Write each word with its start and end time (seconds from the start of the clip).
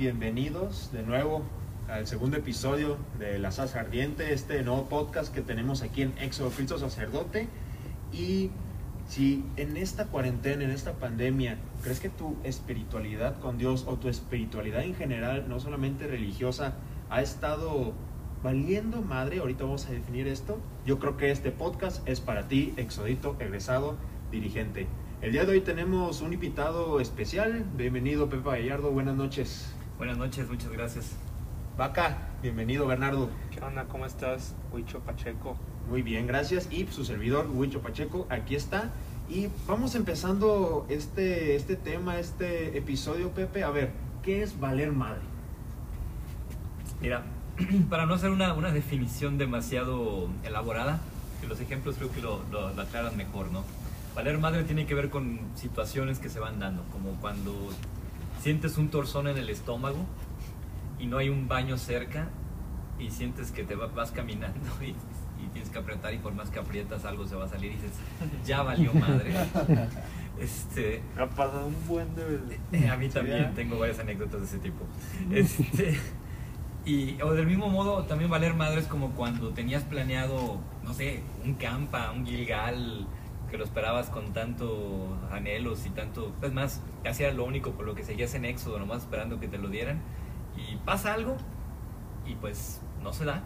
Bienvenidos 0.00 0.90
de 0.94 1.02
nuevo 1.02 1.42
al 1.86 2.06
segundo 2.06 2.38
episodio 2.38 2.96
de 3.18 3.38
La 3.38 3.50
Salsa 3.50 3.80
Ardiente, 3.80 4.32
este 4.32 4.62
nuevo 4.62 4.86
podcast 4.88 5.30
que 5.30 5.42
tenemos 5.42 5.82
aquí 5.82 6.00
en 6.00 6.14
Éxodo 6.16 6.48
Cristo 6.48 6.78
Sacerdote. 6.78 7.48
Y 8.10 8.48
si 9.06 9.44
en 9.58 9.76
esta 9.76 10.06
cuarentena, 10.06 10.64
en 10.64 10.70
esta 10.70 10.94
pandemia, 10.94 11.58
crees 11.82 12.00
que 12.00 12.08
tu 12.08 12.34
espiritualidad 12.44 13.38
con 13.40 13.58
Dios 13.58 13.84
o 13.86 13.96
tu 13.96 14.08
espiritualidad 14.08 14.84
en 14.84 14.94
general, 14.94 15.50
no 15.50 15.60
solamente 15.60 16.06
religiosa, 16.06 16.72
ha 17.10 17.20
estado 17.20 17.92
valiendo 18.42 19.02
madre, 19.02 19.40
ahorita 19.40 19.64
vamos 19.64 19.84
a 19.86 19.90
definir 19.90 20.28
esto, 20.28 20.56
yo 20.86 20.98
creo 20.98 21.18
que 21.18 21.30
este 21.30 21.50
podcast 21.50 22.08
es 22.08 22.22
para 22.22 22.48
ti, 22.48 22.72
exodito, 22.78 23.36
egresado, 23.38 23.96
dirigente. 24.32 24.86
El 25.20 25.32
día 25.32 25.44
de 25.44 25.52
hoy 25.52 25.60
tenemos 25.60 26.22
un 26.22 26.32
invitado 26.32 27.00
especial. 27.00 27.66
Bienvenido, 27.76 28.30
Pepe 28.30 28.48
Gallardo. 28.48 28.90
Buenas 28.92 29.14
noches. 29.14 29.74
Buenas 30.00 30.16
noches, 30.16 30.48
muchas 30.48 30.72
gracias. 30.72 31.10
Vaca, 31.76 32.16
bienvenido, 32.40 32.86
Bernardo. 32.86 33.28
¿Qué 33.50 33.60
onda? 33.60 33.84
¿Cómo 33.84 34.06
estás? 34.06 34.54
Huicho 34.72 35.00
Pacheco. 35.00 35.58
Muy 35.90 36.00
bien, 36.00 36.26
gracias. 36.26 36.72
Y 36.72 36.86
su 36.86 37.04
servidor, 37.04 37.50
Huicho 37.52 37.82
Pacheco, 37.82 38.26
aquí 38.30 38.54
está. 38.54 38.92
Y 39.28 39.48
vamos 39.68 39.94
empezando 39.94 40.86
este, 40.88 41.54
este 41.54 41.76
tema, 41.76 42.18
este 42.18 42.78
episodio, 42.78 43.32
Pepe. 43.32 43.62
A 43.62 43.68
ver, 43.68 43.90
¿qué 44.22 44.42
es 44.42 44.58
valer 44.58 44.90
madre? 44.90 45.20
Mira, 47.02 47.24
para 47.90 48.06
no 48.06 48.14
hacer 48.14 48.30
una, 48.30 48.54
una 48.54 48.70
definición 48.70 49.36
demasiado 49.36 50.30
elaborada, 50.44 50.98
que 51.42 51.46
los 51.46 51.60
ejemplos 51.60 51.96
creo 51.96 52.10
que 52.10 52.22
lo, 52.22 52.42
lo, 52.50 52.72
lo 52.72 52.80
aclaran 52.80 53.18
mejor, 53.18 53.52
¿no? 53.52 53.64
Valer 54.14 54.38
madre 54.38 54.64
tiene 54.64 54.86
que 54.86 54.94
ver 54.94 55.10
con 55.10 55.40
situaciones 55.56 56.20
que 56.20 56.30
se 56.30 56.40
van 56.40 56.58
dando, 56.58 56.84
como 56.84 57.20
cuando 57.20 57.68
sientes 58.40 58.78
un 58.78 58.88
torzón 58.88 59.28
en 59.28 59.36
el 59.36 59.50
estómago 59.50 59.98
y 60.98 61.06
no 61.06 61.18
hay 61.18 61.28
un 61.28 61.46
baño 61.46 61.76
cerca 61.76 62.28
y 62.98 63.10
sientes 63.10 63.50
que 63.50 63.64
te 63.64 63.74
vas 63.74 64.10
caminando 64.10 64.68
y, 64.82 64.88
y, 65.42 65.48
tienes 65.52 65.70
que 65.70 65.78
apretar 65.78 66.12
y 66.12 66.18
por 66.18 66.34
más 66.34 66.50
que 66.50 66.58
aprietas 66.58 67.04
algo 67.04 67.26
se 67.26 67.36
va 67.36 67.44
a 67.44 67.48
salir 67.48 67.72
y 67.72 67.74
dices, 67.76 67.92
ya 68.44 68.62
valió 68.62 68.92
madre. 68.94 69.34
Este, 70.40 71.02
ha 71.18 71.26
pasado 71.26 71.66
un 71.66 71.86
buen 71.86 72.14
de 72.14 72.22
eh, 72.72 72.88
A 72.88 72.96
mí 72.96 73.10
también 73.10 73.52
tengo 73.54 73.78
varias 73.78 73.98
anécdotas 73.98 74.40
de 74.40 74.46
ese 74.46 74.58
tipo. 74.58 74.86
Este, 75.30 75.98
y, 76.86 77.20
o 77.20 77.34
del 77.34 77.46
mismo 77.46 77.68
modo, 77.68 78.04
también 78.04 78.30
valer 78.30 78.54
madre 78.54 78.80
es 78.80 78.86
como 78.86 79.10
cuando 79.10 79.50
tenías 79.50 79.82
planeado, 79.82 80.58
no 80.82 80.94
sé, 80.94 81.22
un 81.44 81.54
campa, 81.54 82.10
un 82.12 82.24
gilgal, 82.24 83.06
que 83.50 83.58
lo 83.58 83.64
esperabas 83.64 84.08
con 84.10 84.32
tanto 84.32 85.18
anhelos 85.30 85.84
y 85.86 85.90
tanto, 85.90 86.32
es 86.42 86.52
más, 86.52 86.80
casi 87.02 87.24
era 87.24 87.32
lo 87.32 87.44
único 87.44 87.72
por 87.72 87.84
lo 87.84 87.94
que 87.94 88.04
seguías 88.04 88.34
en 88.34 88.44
Éxodo, 88.44 88.78
nomás 88.78 89.02
esperando 89.02 89.40
que 89.40 89.48
te 89.48 89.58
lo 89.58 89.68
dieran, 89.68 90.00
y 90.56 90.76
pasa 90.76 91.14
algo 91.14 91.36
y 92.26 92.34
pues 92.36 92.80
no 93.02 93.12
se 93.12 93.24
da, 93.24 93.42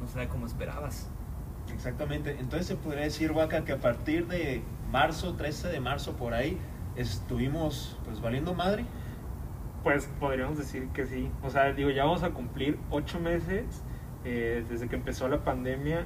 no 0.00 0.06
se 0.06 0.18
da 0.18 0.28
como 0.28 0.46
esperabas. 0.46 1.10
Exactamente, 1.72 2.36
entonces 2.40 2.66
se 2.66 2.76
podría 2.76 3.04
decir, 3.04 3.32
Vaca, 3.32 3.64
que 3.64 3.72
a 3.72 3.78
partir 3.78 4.26
de 4.26 4.62
marzo, 4.90 5.34
13 5.34 5.68
de 5.68 5.80
marzo 5.80 6.14
por 6.14 6.32
ahí, 6.32 6.58
estuvimos 6.96 7.96
pues 8.04 8.20
valiendo 8.20 8.54
madre. 8.54 8.84
Pues 9.82 10.10
podríamos 10.18 10.58
decir 10.58 10.88
que 10.88 11.06
sí, 11.06 11.30
o 11.42 11.50
sea, 11.50 11.72
digo, 11.72 11.90
ya 11.90 12.04
vamos 12.04 12.22
a 12.22 12.30
cumplir 12.30 12.78
ocho 12.90 13.20
meses 13.20 13.64
eh, 14.24 14.64
desde 14.68 14.88
que 14.88 14.96
empezó 14.96 15.28
la 15.28 15.44
pandemia, 15.44 16.04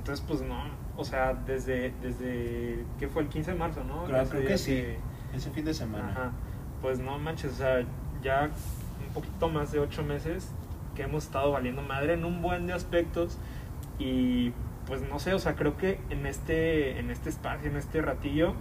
entonces 0.00 0.24
pues 0.26 0.40
no, 0.40 0.56
o 0.96 1.04
sea, 1.04 1.34
desde, 1.34 1.92
desde, 2.00 2.84
¿qué 2.98 3.06
fue? 3.06 3.22
El 3.22 3.28
15 3.28 3.52
de 3.52 3.58
marzo, 3.58 3.84
¿no? 3.84 4.04
Claro, 4.04 4.28
creo 4.30 4.46
que 4.46 4.56
sí, 4.56 4.82
ese 5.34 5.50
fin 5.50 5.66
de 5.66 5.74
semana. 5.74 6.10
Ajá. 6.10 6.30
Pues 6.80 6.98
no 6.98 7.18
manches, 7.18 7.52
o 7.52 7.56
sea, 7.56 7.84
ya 8.22 8.48
un 9.06 9.12
poquito 9.12 9.50
más 9.50 9.72
de 9.72 9.78
ocho 9.78 10.02
meses 10.02 10.50
que 10.94 11.02
hemos 11.02 11.24
estado 11.24 11.52
valiendo 11.52 11.82
madre 11.82 12.14
en 12.14 12.24
un 12.24 12.40
buen 12.40 12.66
de 12.66 12.72
aspectos 12.72 13.36
y 13.98 14.52
pues 14.86 15.02
no 15.02 15.18
sé, 15.18 15.34
o 15.34 15.38
sea, 15.38 15.54
creo 15.54 15.76
que 15.76 16.00
en 16.08 16.24
este, 16.24 16.98
en 16.98 17.10
este 17.10 17.28
espacio, 17.28 17.70
en 17.70 17.76
este 17.76 18.00
ratillo, 18.00 18.54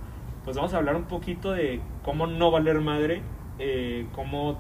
pues 0.44 0.58
vamos 0.58 0.74
a 0.74 0.78
hablar 0.78 0.98
un 0.98 1.06
poquito 1.06 1.54
de 1.54 1.80
cómo 2.04 2.28
no 2.28 2.52
valer 2.52 2.82
madre, 2.82 3.22
eh, 3.60 4.08
cómo 4.14 4.60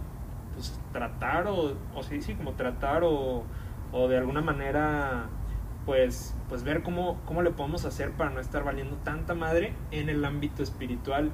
pues, 0.56 0.80
tratar 0.94 1.48
o, 1.48 1.74
o 1.94 2.04
sí, 2.04 2.22
sí, 2.22 2.36
como 2.36 2.54
tratar 2.54 3.04
o, 3.04 3.44
o 3.92 4.08
de 4.08 4.18
alguna 4.18 4.42
manera 4.42 5.28
pues, 5.90 6.36
pues 6.50 6.62
ver 6.62 6.84
cómo, 6.84 7.20
cómo 7.26 7.42
le 7.42 7.50
podemos 7.50 7.84
hacer 7.84 8.12
para 8.12 8.30
no 8.30 8.40
estar 8.40 8.64
valiendo 8.64 8.96
tanta 8.98 9.34
madre 9.34 9.74
en 9.90 10.08
el 10.10 10.24
ámbito 10.24 10.62
espiritual 10.62 11.32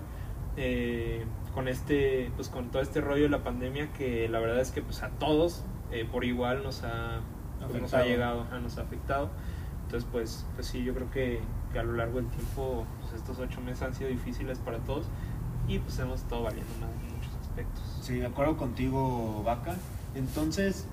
eh, 0.55 1.25
con 1.53 1.67
este 1.67 2.31
pues 2.37 2.47
con 2.47 2.69
todo 2.69 2.81
este 2.81 3.01
rollo 3.01 3.23
de 3.23 3.29
la 3.29 3.43
pandemia 3.43 3.91
que 3.91 4.29
la 4.29 4.39
verdad 4.39 4.61
es 4.61 4.71
que 4.71 4.81
pues 4.81 5.03
a 5.03 5.09
todos 5.09 5.65
eh, 5.91 6.07
por 6.09 6.23
igual 6.23 6.63
nos 6.63 6.85
ha, 6.85 7.19
pues, 7.67 7.81
nos 7.81 7.93
ha 7.93 8.05
llegado 8.05 8.45
nos 8.61 8.77
ha 8.77 8.83
afectado. 8.83 9.29
Entonces 9.83 10.07
pues 10.09 10.45
pues 10.55 10.67
sí 10.67 10.85
yo 10.85 10.93
creo 10.93 11.11
que, 11.11 11.41
que 11.73 11.79
a 11.79 11.83
lo 11.83 11.91
largo 11.91 12.21
del 12.21 12.27
tiempo 12.29 12.85
pues 13.01 13.11
estos 13.11 13.37
ocho 13.39 13.59
meses 13.59 13.81
han 13.81 13.93
sido 13.93 14.09
difíciles 14.09 14.59
para 14.59 14.77
todos 14.77 15.07
y 15.67 15.79
pues 15.79 15.99
hemos 15.99 16.21
estado 16.21 16.43
valiendo 16.43 16.71
madre 16.79 16.95
en 17.09 17.13
muchos 17.13 17.33
aspectos. 17.41 17.99
Sí 18.03 18.19
de 18.19 18.27
acuerdo 18.27 18.55
contigo 18.55 19.43
vaca. 19.43 19.75
Entonces 20.15 20.87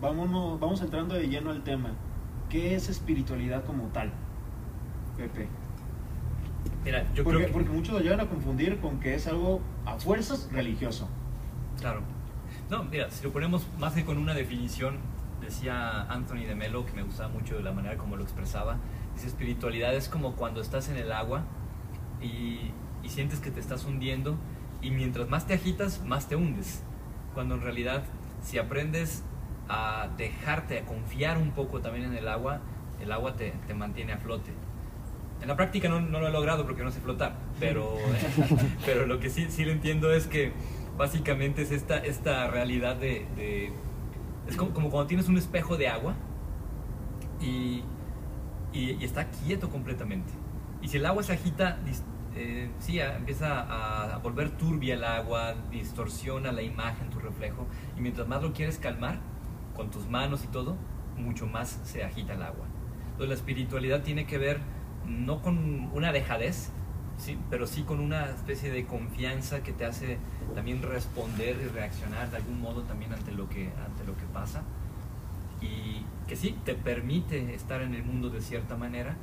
vámonos 0.00 0.58
vamos 0.58 0.82
entrando 0.82 1.14
de 1.14 1.28
lleno 1.28 1.50
al 1.50 1.62
tema 1.62 1.92
¿Qué 2.48 2.74
es 2.74 2.88
espiritualidad 2.88 3.64
como 3.64 3.84
tal? 3.88 4.12
Pepe. 5.16 5.48
Mira, 6.84 7.04
yo 7.14 7.24
porque, 7.24 7.38
creo 7.38 7.46
que... 7.48 7.52
porque 7.52 7.70
muchos 7.70 7.94
lo 7.94 8.00
llegan 8.00 8.20
a 8.20 8.26
confundir 8.26 8.78
con 8.78 9.00
que 9.00 9.14
es 9.14 9.26
algo 9.26 9.60
a 9.84 9.98
fuerzas 9.98 10.48
religioso. 10.52 11.08
Claro. 11.80 12.02
No, 12.70 12.84
mira, 12.84 13.10
si 13.10 13.24
lo 13.24 13.32
ponemos 13.32 13.66
más 13.78 13.94
que 13.94 14.04
con 14.04 14.18
una 14.18 14.34
definición, 14.34 14.98
decía 15.40 16.02
Anthony 16.02 16.46
de 16.46 16.54
Melo, 16.54 16.86
que 16.86 16.92
me 16.92 17.02
gustaba 17.02 17.28
mucho 17.28 17.56
de 17.56 17.62
la 17.62 17.72
manera 17.72 17.96
como 17.96 18.16
lo 18.16 18.22
expresaba, 18.22 18.78
dice 19.14 19.26
espiritualidad 19.26 19.94
es 19.94 20.08
como 20.08 20.34
cuando 20.34 20.60
estás 20.60 20.88
en 20.88 20.96
el 20.96 21.12
agua 21.12 21.42
y, 22.22 22.70
y 23.02 23.08
sientes 23.08 23.40
que 23.40 23.50
te 23.50 23.60
estás 23.60 23.84
hundiendo 23.84 24.36
y 24.80 24.90
mientras 24.90 25.28
más 25.28 25.46
te 25.46 25.54
agitas, 25.54 26.02
más 26.04 26.28
te 26.28 26.36
hundes. 26.36 26.82
Cuando 27.34 27.56
en 27.56 27.62
realidad, 27.62 28.04
si 28.42 28.58
aprendes 28.58 29.22
a 29.68 30.08
dejarte, 30.16 30.78
a 30.78 30.84
confiar 30.84 31.38
un 31.38 31.52
poco 31.52 31.80
también 31.80 32.06
en 32.06 32.14
el 32.14 32.28
agua, 32.28 32.60
el 33.00 33.10
agua 33.12 33.36
te, 33.36 33.52
te 33.66 33.74
mantiene 33.74 34.12
a 34.12 34.18
flote. 34.18 34.52
En 35.40 35.48
la 35.48 35.56
práctica 35.56 35.88
no, 35.88 36.00
no, 36.00 36.20
lo 36.20 36.28
he 36.28 36.32
logrado 36.32 36.64
porque 36.64 36.82
no 36.82 36.90
sé 36.90 37.00
flotar, 37.00 37.36
pero, 37.60 37.96
pero 38.86 39.06
lo 39.06 39.20
que 39.20 39.30
sí, 39.30 39.46
sí 39.50 39.64
lo 39.64 39.72
entiendo 39.72 40.12
es 40.12 40.26
que 40.26 40.52
básicamente 40.96 41.62
es 41.62 41.70
esta, 41.70 41.98
esta 41.98 42.48
realidad 42.48 42.96
de... 42.96 43.26
de 43.36 43.72
es 44.46 44.56
como, 44.56 44.72
como, 44.72 44.90
cuando 44.90 45.06
tienes 45.06 45.28
un 45.28 45.38
espejo 45.38 45.78
de 45.78 45.88
agua 45.88 46.14
y, 47.40 47.82
y, 48.74 48.90
y, 49.00 49.04
está 49.04 49.30
quieto 49.30 49.70
completamente. 49.70 50.30
Y 50.82 50.88
si 50.88 50.98
el 50.98 51.06
agua 51.06 51.22
se 51.22 51.32
agita, 51.32 51.78
eh, 52.36 52.68
sí, 52.78 53.00
empieza 53.00 53.60
a, 53.60 54.16
a 54.16 54.18
volver 54.18 54.50
turbia 54.50 54.94
el 54.94 55.04
agua, 55.04 55.54
distorsiona 55.70 56.52
la 56.52 56.60
imagen, 56.60 57.08
tu 57.08 57.20
reflejo, 57.20 57.66
y 57.96 58.02
mientras 58.02 58.28
más 58.28 58.42
lo 58.42 58.52
quieres 58.52 58.78
calmar, 58.78 59.18
con 59.74 59.90
tus 59.90 60.08
manos 60.08 60.44
y 60.44 60.48
todo, 60.48 60.76
mucho 61.16 61.46
más 61.46 61.80
se 61.84 62.04
agita 62.04 62.34
el 62.34 62.42
agua. 62.42 62.66
Entonces 63.04 63.28
la 63.28 63.34
espiritualidad 63.34 64.02
tiene 64.02 64.26
que 64.26 64.38
ver 64.38 64.60
no 65.06 65.42
con 65.42 65.90
una 65.92 66.12
dejadez, 66.12 66.70
sí, 67.18 67.38
pero 67.50 67.66
sí 67.66 67.82
con 67.82 68.00
una 68.00 68.26
especie 68.26 68.70
de 68.70 68.86
confianza 68.86 69.62
que 69.62 69.72
te 69.72 69.84
hace 69.84 70.18
también 70.54 70.82
responder 70.82 71.56
y 71.62 71.68
reaccionar 71.68 72.30
de 72.30 72.38
algún 72.38 72.60
modo 72.60 72.82
también 72.82 73.12
ante 73.12 73.32
lo 73.32 73.48
que, 73.48 73.70
ante 73.84 74.04
lo 74.04 74.16
que 74.16 74.24
pasa. 74.32 74.62
Y 75.60 76.04
que 76.26 76.36
sí, 76.36 76.56
te 76.64 76.74
permite 76.74 77.54
estar 77.54 77.82
en 77.82 77.94
el 77.94 78.04
mundo 78.04 78.30
de 78.30 78.40
cierta 78.40 78.76
manera, 78.76 79.16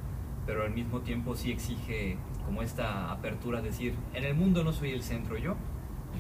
pero 0.46 0.64
al 0.64 0.72
mismo 0.72 1.02
tiempo 1.02 1.36
sí 1.36 1.52
exige 1.52 2.18
como 2.46 2.62
esta 2.62 3.12
apertura, 3.12 3.62
decir, 3.62 3.96
en 4.14 4.24
el 4.24 4.36
mundo 4.36 4.64
no 4.64 4.74
soy 4.74 4.92
el 4.92 5.04
centro 5.04 5.38
yo, 5.38 5.56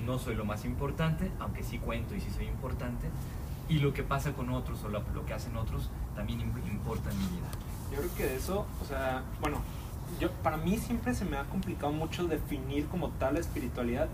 no 0.05 0.19
soy 0.19 0.35
lo 0.35 0.45
más 0.45 0.65
importante, 0.65 1.31
aunque 1.39 1.63
sí 1.63 1.77
cuento 1.77 2.15
y 2.15 2.21
sí 2.21 2.29
soy 2.29 2.47
importante, 2.47 3.07
y 3.71 3.79
lo 3.79 3.93
que 3.93 4.03
pasa 4.03 4.33
con 4.33 4.49
otros 4.49 4.83
o 4.83 4.89
lo, 4.89 5.25
que 5.25 5.33
hacen 5.33 5.55
otros 5.55 5.89
también 6.13 6.41
importa 6.41 7.09
en 7.09 7.17
mi 7.19 7.25
vida. 7.37 7.47
Yo 7.89 7.99
creo 7.99 8.15
que 8.15 8.35
eso, 8.35 8.65
o 8.81 8.85
sea, 8.85 9.23
bueno, 9.39 9.61
yo, 10.19 10.29
para 10.43 10.57
mí 10.57 10.77
siempre 10.77 11.15
se 11.15 11.23
me 11.23 11.37
ha 11.37 11.45
complicado 11.45 11.93
mucho 11.93 12.25
definir 12.25 12.87
como 12.87 13.11
tal 13.11 13.35
la 13.35 13.39
espiritualidad, 13.39 14.09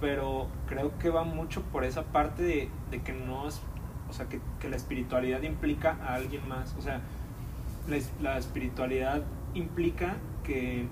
pero 0.00 0.48
creo 0.66 0.98
que 0.98 1.10
va 1.10 1.24
mucho 1.24 1.60
por 1.60 1.84
esa 1.84 2.04
parte 2.04 2.42
de, 2.42 2.70
de 2.90 3.02
que 3.02 3.12
no 3.12 3.48
es, 3.48 3.60
o 4.08 4.14
sea, 4.14 4.30
que, 4.30 4.40
que, 4.60 4.70
la 4.70 4.76
espiritualidad 4.76 5.42
implica 5.42 5.98
a 6.02 6.14
alguien 6.14 6.48
más, 6.48 6.74
o 6.78 6.80
sea, 6.80 7.02
la, 8.22 8.38
espiritualidad 8.38 9.22
implica 9.52 10.16
que 10.42 10.86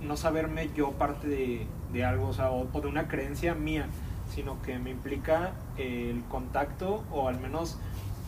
no 0.00 0.16
saberme 0.16 0.70
yo 0.76 0.92
parte 0.92 1.26
de, 1.26 1.66
de 1.92 2.04
algo, 2.04 2.28
o 2.28 2.32
sea, 2.32 2.52
o 2.52 2.66
de 2.80 2.86
una 2.86 3.08
creencia 3.08 3.54
mía, 3.56 3.88
sino 4.34 4.60
que 4.62 4.78
me 4.78 4.90
implica 4.90 5.52
el 5.76 6.22
contacto 6.24 7.04
o 7.12 7.28
al 7.28 7.38
menos 7.40 7.78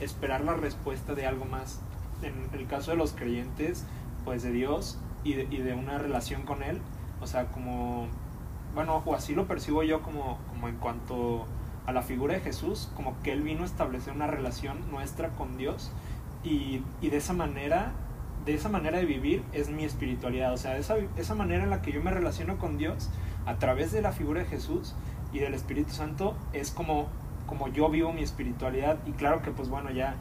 esperar 0.00 0.42
la 0.42 0.54
respuesta 0.54 1.14
de 1.14 1.26
algo 1.26 1.44
más. 1.44 1.80
En 2.22 2.48
el 2.58 2.66
caso 2.66 2.92
de 2.92 2.96
los 2.96 3.12
creyentes, 3.12 3.84
pues 4.24 4.42
de 4.42 4.52
Dios 4.52 4.98
y 5.24 5.34
de, 5.34 5.48
y 5.50 5.58
de 5.58 5.74
una 5.74 5.98
relación 5.98 6.42
con 6.42 6.62
Él, 6.62 6.80
o 7.20 7.26
sea, 7.26 7.46
como, 7.46 8.06
bueno, 8.74 9.02
o 9.04 9.14
así 9.14 9.34
lo 9.34 9.46
percibo 9.46 9.82
yo 9.82 10.02
como, 10.02 10.38
como 10.50 10.68
en 10.68 10.76
cuanto 10.76 11.46
a 11.86 11.92
la 11.92 12.02
figura 12.02 12.34
de 12.34 12.40
Jesús, 12.40 12.90
como 12.94 13.20
que 13.22 13.32
Él 13.32 13.42
vino 13.42 13.62
a 13.62 13.66
establecer 13.66 14.12
una 14.12 14.26
relación 14.26 14.90
nuestra 14.90 15.30
con 15.30 15.56
Dios 15.56 15.90
y, 16.42 16.82
y 17.00 17.10
de 17.10 17.16
esa 17.16 17.32
manera 17.32 17.92
de 18.44 18.54
esa 18.54 18.68
manera 18.68 18.98
de 18.98 19.04
vivir 19.04 19.42
es 19.52 19.70
mi 19.70 19.84
espiritualidad, 19.84 20.52
o 20.52 20.56
sea, 20.56 20.78
esa, 20.78 20.94
esa 21.16 21.34
manera 21.34 21.64
en 21.64 21.70
la 21.70 21.82
que 21.82 21.90
yo 21.90 22.00
me 22.00 22.12
relaciono 22.12 22.58
con 22.58 22.78
Dios 22.78 23.10
a 23.44 23.56
través 23.56 23.90
de 23.90 24.02
la 24.02 24.12
figura 24.12 24.40
de 24.40 24.46
Jesús 24.46 24.94
y 25.32 25.38
del 25.38 25.54
Espíritu 25.54 25.90
Santo 25.90 26.34
es 26.52 26.70
como, 26.70 27.08
como 27.46 27.68
yo 27.68 27.88
vivo 27.88 28.12
mi 28.12 28.22
espiritualidad. 28.22 28.98
Y 29.06 29.12
claro 29.12 29.42
que 29.42 29.50
pues 29.50 29.68
bueno, 29.68 29.90
ya 29.90 30.14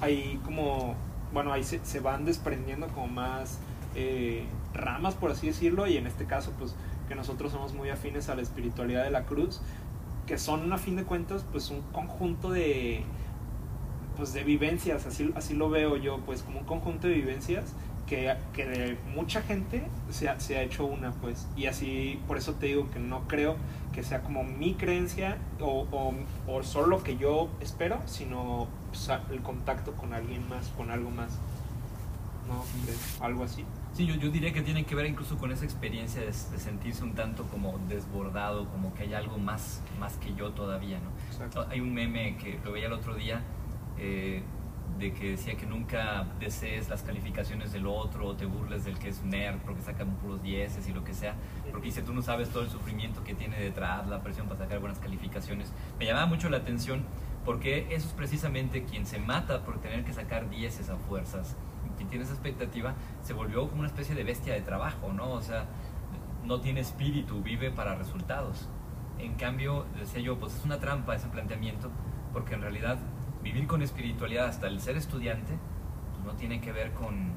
hay 0.00 0.40
como, 0.44 0.94
bueno, 1.32 1.52
ahí 1.52 1.64
se, 1.64 2.00
van 2.00 2.24
desprendiendo 2.24 2.88
como 2.88 3.08
más 3.08 3.58
eh, 3.94 4.44
ramas, 4.74 5.14
por 5.14 5.30
así 5.30 5.48
decirlo, 5.48 5.86
y 5.86 5.96
en 5.96 6.06
este 6.06 6.24
caso 6.24 6.52
pues 6.58 6.74
que 7.08 7.14
nosotros 7.14 7.52
somos 7.52 7.74
muy 7.74 7.90
afines 7.90 8.28
a 8.28 8.34
la 8.34 8.42
espiritualidad 8.42 9.04
de 9.04 9.10
la 9.10 9.24
cruz, 9.24 9.60
que 10.26 10.38
son 10.38 10.72
a 10.72 10.78
fin 10.78 10.96
de 10.96 11.04
cuentas 11.04 11.44
pues 11.50 11.70
un 11.70 11.82
conjunto 11.92 12.50
de 12.50 13.02
pues 14.16 14.32
de 14.32 14.44
vivencias, 14.44 15.06
así, 15.06 15.32
así 15.34 15.54
lo 15.54 15.70
veo 15.70 15.96
yo, 15.96 16.18
pues 16.26 16.42
como 16.42 16.60
un 16.60 16.66
conjunto 16.66 17.08
de 17.08 17.14
vivencias 17.14 17.72
que, 18.06 18.34
que 18.52 18.66
de 18.66 18.98
mucha 19.14 19.40
gente 19.40 19.82
se 20.10 20.28
se 20.38 20.58
ha, 20.58 20.62
hecho 20.62 20.84
una, 20.84 21.12
pues, 21.12 21.46
y 21.56 21.66
así, 21.66 22.20
por 22.26 22.36
eso 22.36 22.54
te 22.54 22.66
digo 22.66 22.90
que 22.90 22.98
no 22.98 23.26
creo 23.28 23.56
que 23.92 24.02
sea 24.02 24.22
como 24.22 24.44
mi 24.44 24.74
creencia 24.74 25.38
o, 25.60 25.86
o, 25.90 26.14
o 26.46 26.62
solo 26.62 26.86
lo 26.86 27.02
que 27.02 27.16
yo 27.16 27.48
espero, 27.60 28.00
sino 28.06 28.68
pues, 28.88 29.10
el 29.30 29.40
contacto 29.40 29.92
con 29.92 30.12
alguien 30.12 30.48
más, 30.48 30.68
con 30.76 30.90
algo 30.90 31.10
más, 31.10 31.38
¿no? 32.48 32.64
De, 32.86 33.24
algo 33.24 33.44
así. 33.44 33.64
Sí, 33.92 34.06
yo, 34.06 34.14
yo, 34.14 34.30
diría 34.30 34.52
que 34.52 34.62
tiene 34.62 34.84
que 34.84 34.94
ver 34.94 35.06
incluso 35.06 35.36
con 35.36 35.50
esa 35.50 35.64
experiencia 35.64 36.20
de, 36.20 36.28
de, 36.28 36.32
sentirse 36.32 37.02
un 37.02 37.14
tanto 37.14 37.44
como 37.44 37.78
desbordado, 37.88 38.68
como 38.68 38.94
que 38.94 39.02
hay 39.02 39.14
algo 39.14 39.38
más, 39.38 39.82
más 39.98 40.16
que 40.18 40.32
yo 40.34 40.50
todavía, 40.52 40.98
¿no? 41.00 41.10
Exacto. 41.32 41.66
Hay 41.68 41.80
un 41.80 41.92
meme 41.92 42.36
que 42.36 42.60
lo 42.64 42.72
veía 42.72 42.86
el 42.86 42.92
otro 42.92 43.16
día, 43.16 43.42
eh, 43.98 44.42
de 45.00 45.14
que 45.14 45.30
decía 45.30 45.56
que 45.56 45.66
nunca 45.66 46.26
desees 46.38 46.88
las 46.90 47.02
calificaciones 47.02 47.72
del 47.72 47.86
otro 47.86 48.26
o 48.26 48.36
te 48.36 48.44
burles 48.44 48.84
del 48.84 48.98
que 48.98 49.08
es 49.08 49.22
nerd 49.22 49.58
porque 49.60 49.80
saca 49.80 50.04
puros 50.04 50.42
dieces 50.42 50.86
y 50.88 50.92
lo 50.92 51.02
que 51.02 51.14
sea, 51.14 51.34
porque 51.70 51.86
dice 51.86 52.02
tú 52.02 52.12
no 52.12 52.20
sabes 52.20 52.50
todo 52.50 52.62
el 52.62 52.68
sufrimiento 52.68 53.24
que 53.24 53.34
tiene 53.34 53.58
detrás, 53.58 54.06
la 54.08 54.22
presión 54.22 54.46
para 54.46 54.60
sacar 54.60 54.78
buenas 54.78 54.98
calificaciones. 54.98 55.72
Me 55.98 56.04
llamaba 56.04 56.26
mucho 56.26 56.50
la 56.50 56.58
atención 56.58 57.04
porque 57.44 57.86
eso 57.90 58.08
es 58.08 58.12
precisamente 58.12 58.84
quien 58.84 59.06
se 59.06 59.18
mata 59.18 59.64
por 59.64 59.80
tener 59.80 60.04
que 60.04 60.12
sacar 60.12 60.50
dieces 60.50 60.90
a 60.90 60.96
fuerzas, 60.96 61.56
quien 61.96 62.08
tiene 62.10 62.24
esa 62.24 62.34
expectativa, 62.34 62.94
se 63.22 63.32
volvió 63.32 63.68
como 63.68 63.80
una 63.80 63.88
especie 63.88 64.14
de 64.14 64.22
bestia 64.22 64.52
de 64.52 64.60
trabajo, 64.60 65.12
¿no? 65.14 65.32
O 65.32 65.40
sea, 65.40 65.64
no 66.44 66.60
tiene 66.60 66.80
espíritu, 66.80 67.42
vive 67.42 67.70
para 67.70 67.94
resultados. 67.94 68.68
En 69.18 69.34
cambio, 69.34 69.86
decía 69.98 70.20
yo, 70.20 70.38
pues 70.38 70.54
es 70.54 70.64
una 70.64 70.78
trampa 70.78 71.14
ese 71.14 71.28
planteamiento, 71.28 71.90
porque 72.32 72.54
en 72.54 72.62
realidad 72.62 72.98
vivir 73.42 73.66
con 73.66 73.82
espiritualidad 73.82 74.46
hasta 74.46 74.66
el 74.66 74.80
ser 74.80 74.96
estudiante 74.96 75.54
pues 76.12 76.24
no 76.24 76.34
tiene 76.34 76.60
que 76.60 76.72
ver 76.72 76.92
con 76.92 77.32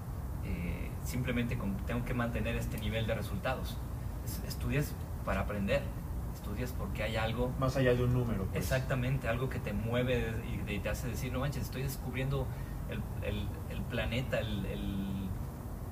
eh, 0.45 0.91
simplemente 1.03 1.57
con 1.57 1.77
tengo 1.85 2.03
que 2.05 2.13
mantener 2.13 2.55
este 2.55 2.77
nivel 2.77 3.07
de 3.07 3.15
resultados. 3.15 3.77
Es, 4.25 4.43
estudias 4.47 4.95
para 5.25 5.41
aprender, 5.41 5.81
estudias 6.33 6.71
porque 6.73 7.03
hay 7.03 7.15
algo... 7.15 7.53
Más 7.59 7.77
allá 7.77 7.93
de 7.93 8.03
un 8.03 8.13
número. 8.13 8.45
Pues. 8.45 8.63
Exactamente, 8.63 9.27
algo 9.27 9.49
que 9.49 9.59
te 9.59 9.73
mueve 9.73 10.33
y 10.67 10.79
te 10.79 10.89
hace 10.89 11.07
decir, 11.07 11.31
no 11.31 11.39
manches, 11.39 11.63
estoy 11.63 11.83
descubriendo 11.83 12.47
el, 12.89 13.01
el, 13.27 13.47
el 13.69 13.81
planeta, 13.83 14.39
el... 14.39 14.65
el 14.65 15.29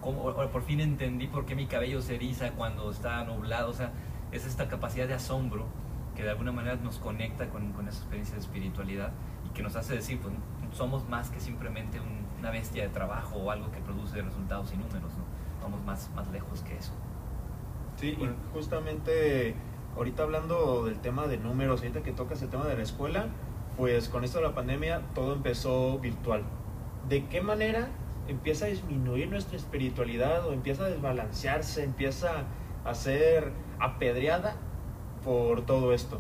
cómo, 0.02 0.34
por 0.34 0.64
fin 0.64 0.80
entendí 0.80 1.28
por 1.28 1.46
qué 1.46 1.56
mi 1.56 1.68
cabello 1.68 2.02
se 2.02 2.16
eriza 2.16 2.52
cuando 2.54 2.90
está 2.90 3.24
nublado, 3.24 3.70
o 3.70 3.74
sea, 3.74 3.92
es 4.32 4.46
esta 4.46 4.68
capacidad 4.68 5.08
de 5.08 5.14
asombro 5.14 5.68
que 6.16 6.24
de 6.24 6.32
alguna 6.32 6.52
manera 6.52 6.76
nos 6.78 6.98
conecta 6.98 7.50
con, 7.50 7.72
con 7.72 7.88
esa 7.88 8.00
experiencia 8.00 8.36
de 8.36 8.42
espiritualidad 8.42 9.12
que 9.54 9.64
nos 9.64 9.76
hace 9.76 9.96
decir, 9.96 10.20
pues 10.20 10.34
somos 10.74 11.08
más 11.10 11.30
que 11.30 11.40
simplemente 11.40 12.00
un, 12.00 12.22
una 12.40 12.50
bestia 12.50 12.84
de 12.84 12.90
trabajo 12.90 13.38
o 13.38 13.52
algo 13.52 13.72
que 13.72 13.80
produce 13.80 14.22
resultados 14.22 14.74
y 14.74 14.78
números, 14.78 15.14
¿no? 15.18 15.24
Vamos 15.62 15.84
más, 15.86 16.10
más 16.16 16.30
lejos 16.32 16.62
que 16.62 16.76
eso. 16.76 16.92
Sí, 17.98 18.16
bueno. 18.18 18.34
y 18.34 18.54
justamente 18.54 19.56
ahorita 19.96 20.24
hablando 20.24 20.86
del 20.86 21.00
tema 21.00 21.28
de 21.28 21.38
números, 21.38 21.82
ahorita 21.82 22.02
que 22.02 22.12
tocas 22.12 22.42
el 22.42 22.50
tema 22.50 22.66
de 22.66 22.76
la 22.76 22.84
escuela, 22.84 23.28
pues 23.78 24.10
con 24.10 24.24
esto 24.24 24.40
de 24.40 24.46
la 24.46 24.56
pandemia 24.56 25.02
todo 25.14 25.34
empezó 25.34 26.00
virtual. 26.00 26.44
¿De 27.08 27.26
qué 27.28 27.42
manera 27.42 27.90
empieza 28.28 28.66
a 28.66 28.68
disminuir 28.70 29.30
nuestra 29.30 29.58
espiritualidad 29.58 30.48
o 30.48 30.54
empieza 30.54 30.86
a 30.86 30.90
desbalancearse, 30.90 31.84
empieza 31.84 32.46
a 32.86 32.96
ser 32.96 33.52
apedreada 33.80 34.56
por 35.24 35.62
todo 35.66 35.94
esto? 35.94 36.20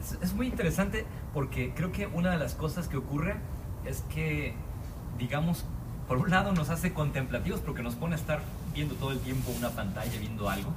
Es, 0.00 0.18
es 0.20 0.34
muy 0.34 0.48
interesante 0.48 1.06
porque 1.34 1.72
creo 1.74 1.90
que 1.90 2.06
una 2.06 2.30
de 2.30 2.38
las 2.38 2.54
cosas 2.54 2.86
que 2.86 2.96
ocurre 2.96 3.34
es 3.84 4.02
que, 4.02 4.54
digamos, 5.18 5.66
por 6.06 6.18
un 6.18 6.30
lado 6.30 6.52
nos 6.52 6.70
hace 6.70 6.94
contemplativos 6.94 7.60
porque 7.60 7.82
nos 7.82 7.96
pone 7.96 8.14
a 8.14 8.18
estar 8.18 8.40
viendo 8.72 8.94
todo 8.94 9.10
el 9.10 9.18
tiempo 9.18 9.50
una 9.50 9.70
pantalla, 9.70 10.18
viendo 10.20 10.48
algo, 10.48 10.70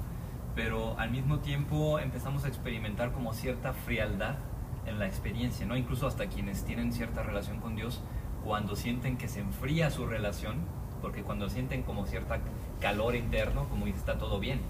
pero 0.55 0.97
al 0.97 1.11
mismo 1.11 1.39
tiempo 1.39 1.99
empezamos 1.99 2.43
a 2.43 2.47
experimentar 2.47 3.11
como 3.11 3.33
cierta 3.33 3.73
frialdad 3.73 4.35
en 4.87 4.97
la 4.97 5.05
experiencia, 5.05 5.65
¿no? 5.67 5.77
Incluso 5.77 6.07
hasta 6.07 6.27
quienes 6.27 6.63
tienen 6.63 6.91
cierta 6.91 7.21
relación 7.21 7.59
con 7.59 7.75
Dios, 7.75 8.01
cuando 8.43 8.75
sienten 8.75 9.17
que 9.17 9.27
se 9.27 9.41
enfría 9.41 9.91
su 9.91 10.07
relación, 10.07 10.55
porque 11.01 11.21
cuando 11.21 11.49
sienten 11.49 11.83
como 11.83 12.07
cierta 12.07 12.39
calor 12.81 13.15
interno, 13.15 13.65
como 13.69 13.85
dice, 13.85 13.99
está 13.99 14.17
todo 14.17 14.39
bien. 14.39 14.61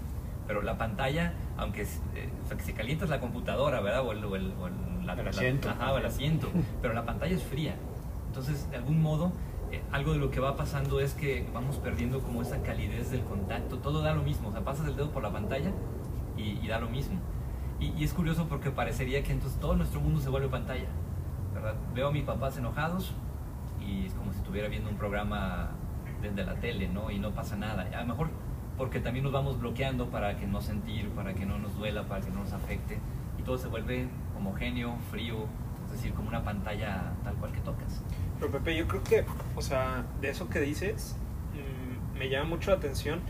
Pero 0.46 0.62
la 0.62 0.76
pantalla, 0.76 1.34
aunque 1.56 1.82
eh, 1.82 1.86
se 2.64 2.72
calienta 2.72 3.04
es 3.04 3.10
la 3.10 3.20
computadora, 3.20 3.80
¿verdad? 3.80 4.04
O 4.04 4.12
el, 4.12 4.24
o 4.24 4.34
el, 4.34 4.52
o 4.58 4.66
el 4.66 4.97
la, 5.14 5.22
el 5.22 5.28
asiento. 5.28 5.68
La, 5.68 5.74
ajá, 5.74 5.98
el 5.98 6.06
asiento, 6.06 6.48
pero 6.82 6.94
la 6.94 7.04
pantalla 7.04 7.34
es 7.34 7.42
fría. 7.42 7.76
Entonces, 8.28 8.70
de 8.70 8.76
algún 8.76 9.02
modo, 9.02 9.32
eh, 9.70 9.82
algo 9.92 10.12
de 10.12 10.18
lo 10.18 10.30
que 10.30 10.40
va 10.40 10.56
pasando 10.56 11.00
es 11.00 11.14
que 11.14 11.46
vamos 11.52 11.76
perdiendo 11.76 12.20
como 12.20 12.42
esa 12.42 12.62
calidez 12.62 13.10
del 13.10 13.22
contacto. 13.22 13.78
Todo 13.78 14.02
da 14.02 14.14
lo 14.14 14.22
mismo, 14.22 14.48
o 14.48 14.52
sea, 14.52 14.62
pasas 14.62 14.86
el 14.86 14.96
dedo 14.96 15.10
por 15.10 15.22
la 15.22 15.32
pantalla 15.32 15.72
y, 16.36 16.58
y 16.62 16.68
da 16.68 16.78
lo 16.78 16.88
mismo. 16.88 17.18
Y, 17.80 17.92
y, 17.96 18.04
es 18.04 18.12
curioso 18.12 18.46
porque 18.48 18.70
parecería 18.70 19.22
que 19.22 19.32
entonces 19.32 19.60
todo 19.60 19.76
nuestro 19.76 20.00
mundo 20.00 20.20
se 20.20 20.28
vuelve 20.28 20.48
pantalla. 20.48 20.88
¿verdad? 21.54 21.74
Veo 21.94 22.08
a 22.08 22.12
mis 22.12 22.24
papás 22.24 22.56
enojados 22.56 23.12
y 23.80 24.06
es 24.06 24.14
como 24.14 24.32
si 24.32 24.38
estuviera 24.38 24.68
viendo 24.68 24.90
un 24.90 24.96
programa 24.96 25.70
desde 26.22 26.44
la 26.44 26.54
tele, 26.54 26.88
¿no? 26.88 27.10
Y 27.10 27.18
no 27.18 27.32
pasa 27.32 27.56
nada. 27.56 27.88
A 27.94 28.00
lo 28.00 28.06
mejor 28.06 28.28
porque 28.76 29.00
también 29.00 29.24
nos 29.24 29.32
vamos 29.32 29.58
bloqueando 29.58 30.08
para 30.08 30.36
que 30.36 30.46
no 30.46 30.60
sentir, 30.60 31.10
para 31.10 31.34
que 31.34 31.44
no 31.44 31.58
nos 31.58 31.76
duela, 31.76 32.04
para 32.04 32.20
que 32.24 32.30
no 32.30 32.40
nos 32.40 32.52
afecte. 32.52 32.98
Y 33.38 33.42
todo 33.42 33.58
se 33.58 33.68
vuelve 33.68 34.08
homogéneo, 34.38 34.96
frío, 35.10 35.46
es 35.86 35.92
decir, 35.92 36.14
como 36.14 36.28
una 36.28 36.42
pantalla 36.42 37.12
tal 37.24 37.34
cual 37.36 37.52
que 37.52 37.60
tocas. 37.60 38.02
Pero 38.38 38.52
Pepe, 38.52 38.76
yo 38.76 38.86
creo 38.88 39.02
que, 39.02 39.24
o 39.56 39.62
sea, 39.62 40.04
de 40.20 40.30
eso 40.30 40.48
que 40.48 40.60
dices, 40.60 41.16
mmm, 41.54 42.18
me 42.18 42.28
llama 42.28 42.48
mucho 42.48 42.70
la 42.70 42.76
atención 42.76 43.20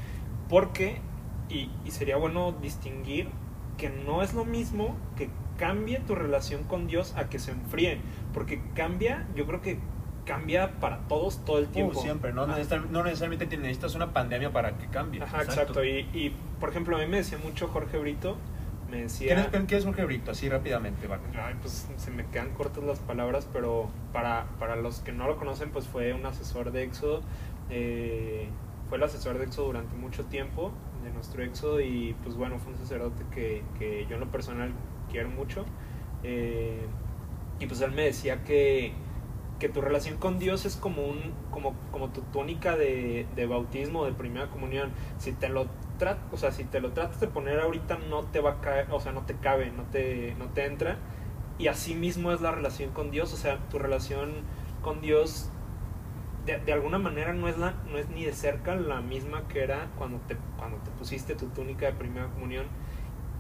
porque, 0.49 1.00
y, 1.49 1.71
y, 1.85 1.91
sería 1.91 2.17
bueno 2.17 2.53
distinguir 2.53 3.29
que 3.77 3.91
no 3.91 4.23
es 4.23 4.35
lo 4.35 4.45
mismo 4.45 4.97
que 5.17 5.31
cambie 5.59 5.99
tu 6.00 6.15
relación 6.15 6.65
con 6.65 6.87
Dios 6.87 7.15
a 7.17 7.29
que 7.29 7.38
se 7.38 7.53
enfríe, 7.53 8.00
porque 8.33 8.62
cambia, 8.75 9.27
yo 9.35 9.47
creo 9.47 9.61
que 9.61 9.79
cambia 10.25 10.79
para 10.79 10.99
todos 11.09 11.45
todo 11.45 11.59
el 11.59 11.69
tiempo. 11.69 11.99
Uh, 11.99 12.03
siempre, 12.03 12.33
no, 12.33 12.47
necesariamente, 12.47 12.93
no 12.93 13.03
necesariamente 13.03 13.57
necesitas 13.57 13.95
una 13.95 14.12
pandemia 14.12 14.53
para 14.53 14.77
que 14.77 14.87
cambie. 14.88 15.23
Ajá, 15.23 15.38
exacto. 15.38 15.81
exacto. 15.81 15.85
Y, 15.85 16.09
y, 16.12 16.37
por 16.61 16.69
ejemplo, 16.69 16.97
a 16.97 17.00
mí 17.00 17.07
me 17.07 17.19
decía 17.19 17.38
mucho 17.38 17.69
Jorge 17.69 17.99
Brito, 17.99 18.37
me 18.90 19.02
decía... 19.02 19.35
¿Quién 19.35 19.62
es, 19.62 19.66
¿quién 19.66 19.78
es 19.78 19.85
Jorge 19.85 20.04
Brito? 20.04 20.30
Así 20.30 20.49
rápidamente, 20.49 21.07
vale. 21.07 21.23
Ay, 21.35 21.54
pues 21.61 21.88
se 21.97 22.11
me 22.11 22.26
quedan 22.26 22.50
cortas 22.50 22.85
las 22.85 22.99
palabras, 23.00 23.49
pero 23.52 23.90
para, 24.12 24.47
para 24.59 24.76
los 24.76 25.00
que 25.00 25.12
no 25.12 25.26
lo 25.26 25.37
conocen, 25.37 25.71
pues 25.71 25.87
fue 25.87 26.12
un 26.12 26.25
asesor 26.26 26.73
de 26.73 26.85
Éxodo. 26.85 27.23
Eh, 27.71 28.49
fue 28.88 28.99
el 28.99 29.04
asesor 29.04 29.38
de 29.38 29.45
Éxodo 29.45 29.66
durante 29.66 29.95
mucho 29.97 30.25
tiempo, 30.25 30.73
de 31.04 31.11
nuestro 31.11 31.42
Éxodo, 31.42 31.80
y 31.80 32.16
pues 32.23 32.37
bueno, 32.37 32.59
fue 32.59 32.73
un 32.73 32.78
sacerdote 32.78 33.23
que, 33.35 33.62
que 33.78 34.07
yo 34.09 34.14
en 34.14 34.21
lo 34.21 34.30
personal 34.30 34.73
quiero 35.11 35.28
mucho. 35.28 35.64
Eh, 36.23 36.87
y 37.61 37.66
pues 37.66 37.80
él 37.80 37.92
me 37.92 38.02
decía 38.02 38.45
que, 38.45 38.92
que 39.59 39.68
tu 39.68 39.80
relación 39.80 40.16
con 40.16 40.38
Dios 40.38 40.64
es 40.64 40.76
como, 40.76 41.02
un, 41.07 41.35
como, 41.50 41.75
como 41.92 42.09
tu 42.09 42.23
túnica 42.23 42.76
de, 42.76 43.26
de 43.37 43.47
bautismo, 43.47 44.07
de 44.07 44.12
primera 44.12 44.49
comunión. 44.49 44.90
Si 45.18 45.33
te 45.33 45.49
lo 45.49 45.66
o 46.33 46.37
sea, 46.37 46.52
si 46.52 46.64
te 46.64 46.81
lo 46.81 46.93
tratas 46.93 47.21
de 47.21 47.28
poner 47.28 47.61
ahorita 47.61 47.99
no 48.09 48.25
te 48.25 48.40
va 48.40 48.52
a 48.52 48.61
caer, 48.61 48.87
o 48.90 49.00
sea, 49.00 49.12
no 49.12 49.23
te 49.23 49.35
cabe, 49.35 49.71
no 49.71 49.85
te, 49.85 50.35
no 50.38 50.47
te 50.47 50.67
entra. 50.67 50.97
Y 51.59 51.67
así 51.67 51.95
mismo 51.95 52.33
es 52.33 52.40
la 52.40 52.52
relación 52.52 52.93
con 52.93 53.11
Dios, 53.11 53.33
o 53.33 53.37
sea, 53.37 53.59
tu 53.69 53.78
relación 53.78 54.31
con 54.83 55.00
Dios 55.00 55.50
de, 56.47 56.59
de, 56.59 56.73
alguna 56.73 56.99
manera 56.99 57.33
no 57.33 57.49
es, 57.49 57.59
la, 57.59 57.75
no 57.90 57.99
es 57.99 58.09
ni 58.09 58.25
de 58.25 58.33
cerca 58.33 58.75
la 58.75 59.00
misma 59.00 59.47
que 59.49 59.62
era 59.62 59.90
cuando 59.99 60.19
te, 60.26 60.37
cuando 60.57 60.78
te 60.78 60.90
pusiste 60.93 61.35
tu 61.35 61.49
túnica 61.49 61.87
de 61.87 61.93
primera 61.93 62.28
comunión 62.28 62.67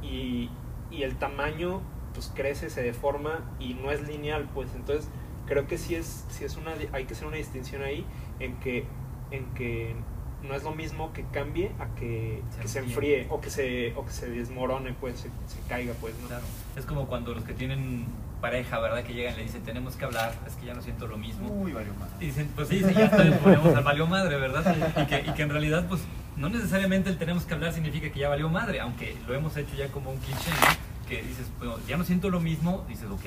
y, 0.02 0.50
y 0.90 1.04
el 1.04 1.16
tamaño 1.16 1.80
pues 2.12 2.32
crece, 2.34 2.68
se 2.70 2.82
deforma 2.82 3.40
y 3.60 3.74
no 3.74 3.90
es 3.90 4.06
lineal, 4.06 4.48
pues 4.52 4.74
entonces 4.74 5.08
creo 5.46 5.66
que 5.66 5.78
sí 5.78 5.94
es, 5.94 6.26
sí 6.28 6.44
es 6.44 6.56
una, 6.56 6.74
hay 6.92 7.04
que 7.04 7.14
hacer 7.14 7.26
una 7.26 7.36
distinción 7.36 7.82
ahí 7.82 8.04
en 8.40 8.58
que, 8.60 8.84
en 9.30 9.46
que 9.54 9.94
no 10.42 10.54
es 10.54 10.62
lo 10.62 10.74
mismo 10.74 11.12
que 11.12 11.24
cambie 11.32 11.72
a 11.78 11.86
que 11.94 12.42
Se 12.54 12.60
que 12.60 12.68
se, 12.68 12.78
enfríe. 12.80 13.26
o 13.30 13.40
que 13.40 13.50
se, 13.50 13.92
o 13.96 14.04
que 14.04 14.12
se 14.12 14.28
desmorone, 14.28 14.94
pues 14.94 15.18
se, 15.20 15.28
se 15.46 15.60
caiga, 15.68 15.94
pues, 16.00 16.14
¿no? 16.20 16.28
Claro. 16.28 16.44
Es 16.76 16.84
como 16.84 17.06
cuando 17.06 17.34
los 17.34 17.44
que 17.44 17.54
tienen 17.54 18.06
pareja, 18.40 18.78
¿verdad? 18.78 19.02
Que 19.02 19.14
llegan 19.14 19.34
y 19.34 19.38
le 19.38 19.42
dicen, 19.44 19.62
tenemos 19.62 19.96
que 19.96 20.04
hablar, 20.04 20.32
es 20.46 20.54
que 20.54 20.66
ya 20.66 20.74
no 20.74 20.82
siento 20.82 21.06
lo 21.06 21.16
mismo. 21.16 21.48
Uy, 21.50 21.72
valió 21.72 21.92
madre. 21.94 22.12
Y 22.20 22.26
dicen, 22.26 22.50
pues 22.54 22.68
sí, 22.68 22.82
sí, 22.86 22.94
ya 22.94 23.10
ponemos 23.10 23.74
al 23.74 23.84
valió 23.84 24.06
madre, 24.06 24.36
¿verdad? 24.38 24.76
Y 24.96 25.06
que, 25.06 25.30
y 25.30 25.34
que 25.34 25.42
en 25.42 25.50
realidad, 25.50 25.86
pues, 25.88 26.02
no 26.36 26.48
necesariamente 26.48 27.10
el 27.10 27.18
tenemos 27.18 27.44
que 27.44 27.54
hablar 27.54 27.72
significa 27.72 28.10
que 28.10 28.20
ya 28.20 28.28
valió 28.28 28.48
madre, 28.48 28.80
aunque 28.80 29.16
lo 29.26 29.34
hemos 29.34 29.56
hecho 29.56 29.74
ya 29.76 29.88
como 29.88 30.10
un 30.10 30.18
cliché, 30.18 30.50
¿no? 30.50 31.08
Que 31.08 31.22
dices, 31.22 31.46
bueno, 31.58 31.76
ya 31.88 31.96
no 31.96 32.04
siento 32.04 32.30
lo 32.30 32.38
mismo, 32.38 32.84
dices, 32.88 33.10
ok, 33.10 33.24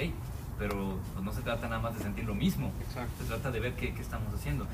pero 0.62 0.96
pues, 1.14 1.26
no 1.26 1.34
se 1.34 1.42
trata 1.42 1.68
nada 1.68 1.82
más 1.82 1.98
de 1.98 2.04
sentir 2.04 2.24
lo 2.24 2.36
mismo, 2.36 2.72
Exacto. 2.88 3.12
se 3.18 3.26
trata 3.26 3.50
de 3.50 3.60
ver 3.60 3.74
qué, 3.74 3.96
qué 3.96 4.02
estamos 4.02 4.32
haciendo. 4.32 4.68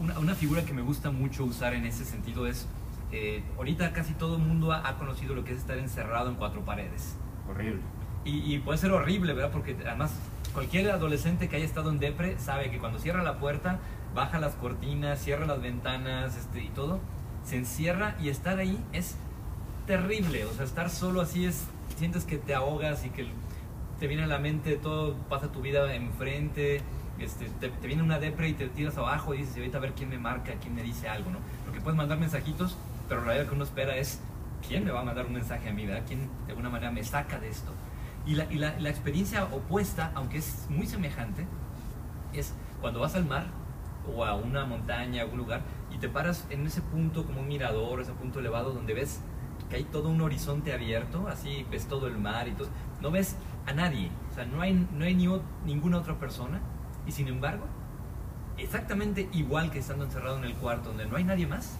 Una, 0.00 0.18
una 0.18 0.34
figura 0.34 0.64
que 0.64 0.72
me 0.72 0.80
gusta 0.80 1.10
mucho 1.10 1.44
usar 1.44 1.74
en 1.74 1.84
ese 1.84 2.06
sentido 2.06 2.46
es, 2.46 2.66
eh, 3.12 3.42
ahorita 3.58 3.92
casi 3.92 4.14
todo 4.14 4.36
el 4.36 4.42
mundo 4.42 4.72
ha, 4.72 4.88
ha 4.88 4.96
conocido 4.96 5.34
lo 5.34 5.44
que 5.44 5.52
es 5.52 5.58
estar 5.58 5.76
encerrado 5.76 6.30
en 6.30 6.36
cuatro 6.36 6.62
paredes. 6.62 7.16
Horrible. 7.46 7.82
Y, 8.24 8.54
y 8.54 8.58
puede 8.60 8.78
ser 8.78 8.90
horrible, 8.92 9.34
¿verdad? 9.34 9.50
Porque 9.52 9.76
además 9.86 10.14
cualquier 10.54 10.90
adolescente 10.90 11.50
que 11.50 11.56
haya 11.56 11.66
estado 11.66 11.90
en 11.90 11.98
depre 11.98 12.38
sabe 12.38 12.70
que 12.70 12.78
cuando 12.78 12.98
cierra 12.98 13.22
la 13.22 13.38
puerta, 13.38 13.80
baja 14.14 14.38
las 14.38 14.54
cortinas, 14.54 15.18
cierra 15.18 15.44
las 15.44 15.60
ventanas 15.60 16.38
este, 16.38 16.64
y 16.64 16.68
todo, 16.68 17.00
se 17.44 17.58
encierra 17.58 18.16
y 18.18 18.30
estar 18.30 18.58
ahí 18.58 18.82
es 18.94 19.16
terrible. 19.86 20.46
O 20.46 20.54
sea, 20.54 20.64
estar 20.64 20.88
solo 20.88 21.20
así 21.20 21.44
es, 21.44 21.66
sientes 21.98 22.24
que 22.24 22.38
te 22.38 22.54
ahogas 22.54 23.04
y 23.04 23.10
que 23.10 23.26
te 23.98 24.06
viene 24.06 24.24
a 24.24 24.26
la 24.26 24.38
mente 24.38 24.76
todo, 24.76 25.14
pasa 25.28 25.50
tu 25.52 25.60
vida 25.60 25.94
enfrente, 25.94 26.80
este, 27.18 27.46
te, 27.60 27.68
te 27.68 27.86
viene 27.86 28.02
una 28.02 28.18
depre 28.18 28.48
y 28.48 28.54
te 28.54 28.68
tiras 28.68 28.96
abajo 28.98 29.34
y 29.34 29.38
dices, 29.38 29.56
ahorita 29.56 29.78
a 29.78 29.80
ver 29.80 29.92
quién 29.92 30.08
me 30.08 30.18
marca, 30.18 30.52
quién 30.60 30.74
me 30.74 30.82
dice 30.82 31.08
algo, 31.08 31.30
¿no? 31.30 31.38
Porque 31.64 31.80
puedes 31.80 31.96
mandar 31.96 32.18
mensajitos, 32.18 32.76
pero 33.08 33.22
realidad 33.22 33.44
lo 33.44 33.50
que 33.50 33.56
uno 33.56 33.64
espera 33.64 33.96
es, 33.96 34.20
¿quién 34.66 34.84
me 34.84 34.90
va 34.90 35.00
a 35.00 35.04
mandar 35.04 35.26
un 35.26 35.34
mensaje 35.34 35.68
a 35.68 35.72
mí, 35.72 35.86
verdad? 35.86 36.02
¿Quién 36.06 36.28
de 36.46 36.50
alguna 36.50 36.70
manera 36.70 36.90
me 36.90 37.04
saca 37.04 37.38
de 37.38 37.48
esto? 37.48 37.72
Y 38.26 38.34
la, 38.34 38.50
y 38.50 38.56
la, 38.56 38.78
la 38.80 38.88
experiencia 38.88 39.44
opuesta, 39.44 40.10
aunque 40.14 40.38
es 40.38 40.66
muy 40.68 40.86
semejante, 40.86 41.46
es 42.32 42.52
cuando 42.80 43.00
vas 43.00 43.14
al 43.14 43.26
mar 43.26 43.46
o 44.12 44.24
a 44.24 44.34
una 44.34 44.64
montaña, 44.64 45.20
a 45.20 45.24
algún 45.24 45.38
lugar, 45.38 45.62
y 45.92 45.98
te 45.98 46.08
paras 46.08 46.46
en 46.50 46.66
ese 46.66 46.80
punto 46.80 47.24
como 47.24 47.40
un 47.40 47.48
mirador, 47.48 48.00
ese 48.00 48.12
punto 48.12 48.40
elevado 48.40 48.72
donde 48.72 48.94
ves 48.94 49.20
que 49.70 49.76
hay 49.76 49.84
todo 49.84 50.08
un 50.08 50.20
horizonte 50.20 50.72
abierto, 50.72 51.26
así 51.28 51.64
ves 51.70 51.86
todo 51.86 52.06
el 52.06 52.18
mar 52.18 52.48
y 52.48 52.52
todo, 52.52 52.68
no 53.00 53.10
ves 53.10 53.36
a 53.66 53.72
nadie, 53.72 54.10
o 54.30 54.34
sea, 54.34 54.44
no 54.44 54.60
hay, 54.60 54.86
no 54.92 55.04
hay 55.04 55.14
ni 55.14 55.28
ninguna 55.64 55.98
otra 55.98 56.18
persona, 56.18 56.60
y 57.06 57.12
sin 57.12 57.28
embargo, 57.28 57.64
exactamente 58.58 59.28
igual 59.32 59.70
que 59.70 59.78
estando 59.78 60.04
encerrado 60.04 60.38
en 60.38 60.44
el 60.44 60.54
cuarto 60.54 60.90
donde 60.90 61.06
no 61.06 61.16
hay 61.16 61.24
nadie 61.24 61.46
más, 61.46 61.76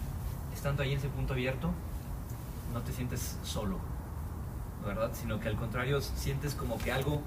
estando 0.53 0.83
ahí 0.83 0.91
en 0.93 0.97
ese 0.97 1.09
punto 1.09 1.33
abierto, 1.33 1.71
no 2.73 2.81
te 2.81 2.91
sientes 2.91 3.37
solo, 3.43 3.77
¿verdad? 4.85 5.11
Sino 5.13 5.39
que 5.39 5.47
al 5.47 5.55
contrario 5.55 6.01
sientes 6.01 6.55
como 6.55 6.77
que 6.77 6.91
algo 6.91 7.21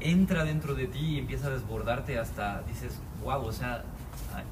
entra 0.00 0.44
dentro 0.44 0.74
de 0.74 0.86
ti 0.86 0.98
y 0.98 1.18
empieza 1.18 1.48
a 1.48 1.50
desbordarte 1.50 2.18
hasta 2.18 2.62
dices, 2.62 3.00
wow, 3.22 3.44
o 3.44 3.52
sea, 3.52 3.84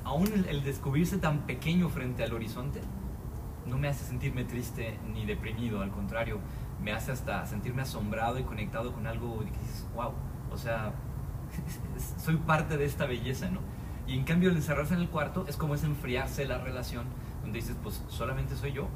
aún 0.04 0.28
el 0.48 0.62
descubrirse 0.62 1.18
tan 1.18 1.40
pequeño 1.40 1.88
frente 1.88 2.22
al 2.22 2.32
horizonte 2.32 2.80
no 3.66 3.78
me 3.78 3.88
hace 3.88 4.04
sentirme 4.04 4.44
triste 4.44 4.98
ni 5.12 5.24
deprimido, 5.24 5.82
al 5.82 5.90
contrario, 5.90 6.38
me 6.82 6.92
hace 6.92 7.12
hasta 7.12 7.46
sentirme 7.46 7.82
asombrado 7.82 8.38
y 8.38 8.42
conectado 8.42 8.92
con 8.92 9.06
algo 9.06 9.38
que 9.40 9.58
dices, 9.58 9.86
wow, 9.94 10.12
o 10.50 10.56
sea, 10.56 10.92
soy 12.18 12.36
parte 12.36 12.76
de 12.76 12.84
esta 12.84 13.06
belleza, 13.06 13.48
¿no? 13.50 13.60
Y 14.06 14.18
en 14.18 14.24
cambio 14.24 14.50
el 14.50 14.56
encerrarse 14.56 14.94
en 14.94 15.00
el 15.00 15.08
cuarto 15.08 15.44
es 15.48 15.56
como 15.56 15.74
es 15.74 15.84
enfriarse 15.84 16.44
la 16.46 16.58
relación, 16.58 17.04
donde 17.42 17.60
dices, 17.60 17.76
pues 17.82 18.02
solamente 18.08 18.56
soy 18.56 18.72
yo, 18.72 18.88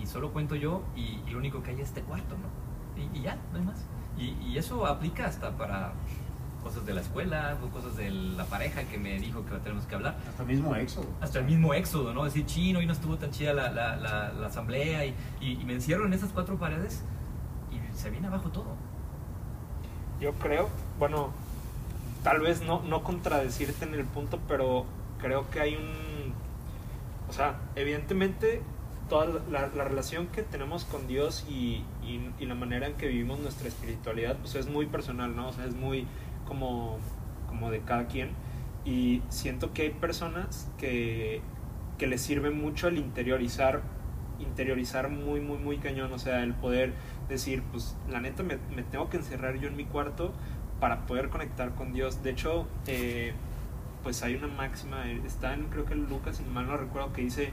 y 0.00 0.06
solo 0.06 0.32
cuento 0.32 0.56
yo, 0.56 0.82
y, 0.96 1.20
y 1.26 1.30
lo 1.30 1.38
único 1.38 1.62
que 1.62 1.70
hay 1.70 1.80
es 1.80 1.88
este 1.88 2.02
cuarto, 2.02 2.36
¿no? 2.36 2.62
Y, 3.14 3.22
ya, 3.22 3.36
no 3.52 3.58
hay 3.58 3.64
más. 3.64 3.86
Y, 4.18 4.36
y 4.44 4.58
eso 4.58 4.86
aplica 4.86 5.26
hasta 5.26 5.56
para 5.56 5.94
cosas 6.62 6.86
de 6.86 6.94
la 6.94 7.00
escuela, 7.00 7.56
o 7.62 7.68
cosas 7.70 7.96
de 7.96 8.10
la 8.10 8.44
pareja 8.44 8.84
que 8.84 8.96
me 8.98 9.18
dijo 9.18 9.44
que 9.44 9.54
tenemos 9.56 9.84
que 9.86 9.94
hablar, 9.94 10.16
Hasta 10.28 10.44
mismo 10.44 10.74
éxodo. 10.76 11.06
hasta 11.20 11.38
el 11.40 11.44
mismo 11.44 11.74
éxodo, 11.74 12.14
¿no? 12.14 12.24
Decir, 12.24 12.46
chino, 12.46 12.78
hoy 12.78 12.86
no 12.86 12.92
estuvo 12.92 13.16
tan 13.16 13.30
chida 13.30 13.52
la, 13.52 13.70
la, 13.70 13.96
la, 13.96 14.32
la 14.32 14.46
asamblea, 14.46 15.04
y, 15.06 15.14
y, 15.40 15.60
y 15.60 15.64
me 15.64 15.74
encierro 15.74 16.06
en 16.06 16.12
esas 16.12 16.30
cuatro 16.30 16.56
paredes, 16.58 17.02
y 17.72 17.96
se 17.96 18.10
viene 18.10 18.28
abajo 18.28 18.50
todo. 18.50 18.76
Yo 20.20 20.32
creo, 20.34 20.68
bueno, 20.98 21.30
tal 22.22 22.40
vez 22.40 22.62
no, 22.62 22.80
no 22.82 23.02
contradecirte 23.02 23.84
en 23.84 23.94
el 23.94 24.04
punto, 24.04 24.38
pero 24.46 24.86
creo 25.18 25.50
que 25.50 25.60
hay 25.60 25.74
un... 25.76 26.32
O 27.28 27.32
sea, 27.32 27.56
evidentemente 27.76 28.62
toda 29.08 29.26
la, 29.50 29.66
la 29.68 29.84
relación 29.84 30.28
que 30.28 30.42
tenemos 30.42 30.84
con 30.84 31.06
Dios 31.08 31.44
y, 31.48 31.84
y- 32.04 32.30
y 32.38 32.46
la 32.46 32.54
manera 32.54 32.86
en 32.86 32.94
que 32.94 33.08
vivimos 33.08 33.40
nuestra 33.40 33.68
espiritualidad, 33.68 34.36
pues 34.38 34.54
es 34.54 34.68
muy 34.68 34.86
personal, 34.86 35.34
¿no? 35.34 35.48
O 35.48 35.52
sea, 35.52 35.64
es 35.64 35.74
muy 35.74 36.06
como, 36.46 36.98
como 37.48 37.70
de 37.70 37.80
cada 37.80 38.06
quien. 38.06 38.30
Y 38.84 39.22
siento 39.28 39.72
que 39.72 39.82
hay 39.82 39.90
personas 39.90 40.70
que, 40.78 41.40
que 41.98 42.06
les 42.06 42.20
sirve 42.20 42.50
mucho 42.50 42.88
el 42.88 42.98
interiorizar, 42.98 43.82
interiorizar 44.40 45.08
muy, 45.08 45.40
muy, 45.40 45.58
muy 45.58 45.78
cañón. 45.78 46.12
O 46.12 46.18
sea, 46.18 46.42
el 46.42 46.54
poder 46.54 46.92
decir, 47.28 47.62
pues 47.70 47.96
la 48.10 48.20
neta 48.20 48.42
me, 48.42 48.58
me 48.74 48.82
tengo 48.82 49.08
que 49.08 49.16
encerrar 49.16 49.58
yo 49.58 49.68
en 49.68 49.76
mi 49.76 49.84
cuarto 49.84 50.32
para 50.80 51.06
poder 51.06 51.28
conectar 51.28 51.76
con 51.76 51.92
Dios. 51.92 52.24
De 52.24 52.30
hecho, 52.30 52.66
eh, 52.88 53.32
pues 54.02 54.22
hay 54.24 54.34
una 54.34 54.48
máxima, 54.48 55.08
eh, 55.08 55.22
está 55.24 55.54
en 55.54 55.66
creo 55.66 55.84
que 55.84 55.94
en 55.94 56.08
Lucas, 56.08 56.38
si 56.38 56.44
mal 56.44 56.66
no 56.66 56.76
recuerdo, 56.76 57.12
que 57.12 57.22
dice, 57.22 57.50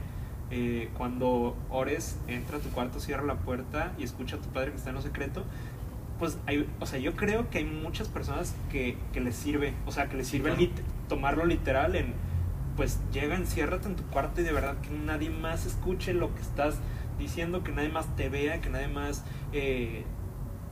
eh, 0.50 0.90
cuando 0.98 1.56
ores, 1.68 2.18
entra 2.26 2.56
a 2.58 2.60
tu 2.60 2.70
cuarto, 2.70 2.98
cierra 2.98 3.22
la 3.22 3.36
puerta 3.36 3.92
y 3.98 4.02
escucha 4.02 4.34
a 4.34 4.40
tu 4.40 4.48
padre 4.48 4.72
que 4.72 4.78
está 4.78 4.90
en 4.90 4.96
lo 4.96 5.02
secreto. 5.02 5.44
Pues 6.20 6.38
hay, 6.46 6.68
o 6.78 6.86
sea, 6.86 6.98
yo 7.00 7.16
creo 7.16 7.50
que 7.50 7.58
hay 7.58 7.64
muchas 7.64 8.06
personas 8.08 8.54
que, 8.70 8.96
que 9.12 9.20
les 9.20 9.34
sirve, 9.34 9.74
o 9.86 9.90
sea, 9.90 10.08
que 10.08 10.16
les 10.16 10.28
sirve 10.28 10.54
claro. 10.54 10.70
tomarlo 11.08 11.46
literal 11.46 11.96
en, 11.96 12.12
pues 12.76 13.00
llega, 13.12 13.34
enciérrate 13.34 13.88
en 13.88 13.96
tu 13.96 14.04
cuarto 14.04 14.40
y 14.42 14.44
de 14.44 14.52
verdad 14.52 14.76
que 14.82 14.90
nadie 14.90 15.30
más 15.30 15.66
escuche 15.66 16.12
lo 16.14 16.32
que 16.34 16.42
estás 16.42 16.76
diciendo, 17.18 17.64
que 17.64 17.72
nadie 17.72 17.88
más 17.88 18.14
te 18.16 18.28
vea, 18.28 18.60
que 18.60 18.70
nadie 18.70 18.88
más, 18.88 19.24
eh, 19.52 20.04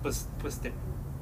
pues, 0.02 0.28
pues 0.40 0.60
te, 0.60 0.72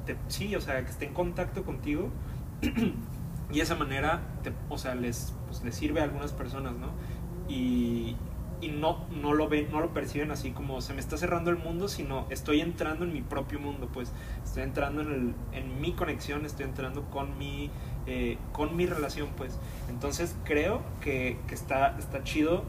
te- 0.05 0.17
sí, 0.27 0.55
o 0.55 0.61
sea, 0.61 0.83
que 0.83 0.91
esté 0.91 1.05
en 1.05 1.13
contacto 1.13 1.63
contigo. 1.63 2.09
y 2.61 3.55
de 3.55 3.61
esa 3.61 3.75
manera, 3.75 4.21
te- 4.43 4.53
o 4.69 4.77
sea, 4.77 4.93
les, 4.95 5.33
pues, 5.47 5.63
les 5.63 5.73
sirve 5.73 6.01
a 6.01 6.03
algunas 6.03 6.33
personas, 6.33 6.73
¿no? 6.73 6.91
Y, 7.47 8.17
y 8.61 8.69
no, 8.69 9.05
no, 9.09 9.33
lo 9.33 9.47
ven, 9.47 9.69
no 9.71 9.79
lo 9.79 9.93
perciben 9.93 10.31
así 10.31 10.51
como 10.51 10.81
se 10.81 10.93
me 10.93 10.99
está 10.99 11.17
cerrando 11.17 11.51
el 11.51 11.57
mundo, 11.57 11.87
sino 11.87 12.25
estoy 12.29 12.61
entrando 12.61 13.05
en 13.05 13.13
mi 13.13 13.21
propio 13.21 13.59
mundo, 13.59 13.89
pues 13.93 14.11
estoy 14.43 14.63
entrando 14.63 15.01
en, 15.01 15.11
el, 15.11 15.35
en 15.53 15.81
mi 15.81 15.93
conexión, 15.93 16.45
estoy 16.45 16.65
entrando 16.65 17.03
con 17.09 17.37
mi, 17.37 17.69
eh, 18.05 18.37
con 18.51 18.75
mi 18.75 18.85
relación, 18.85 19.29
pues. 19.37 19.57
Entonces 19.89 20.35
creo 20.43 20.81
que, 21.01 21.37
que 21.47 21.55
está, 21.55 21.97
está 21.99 22.23
chido, 22.23 22.63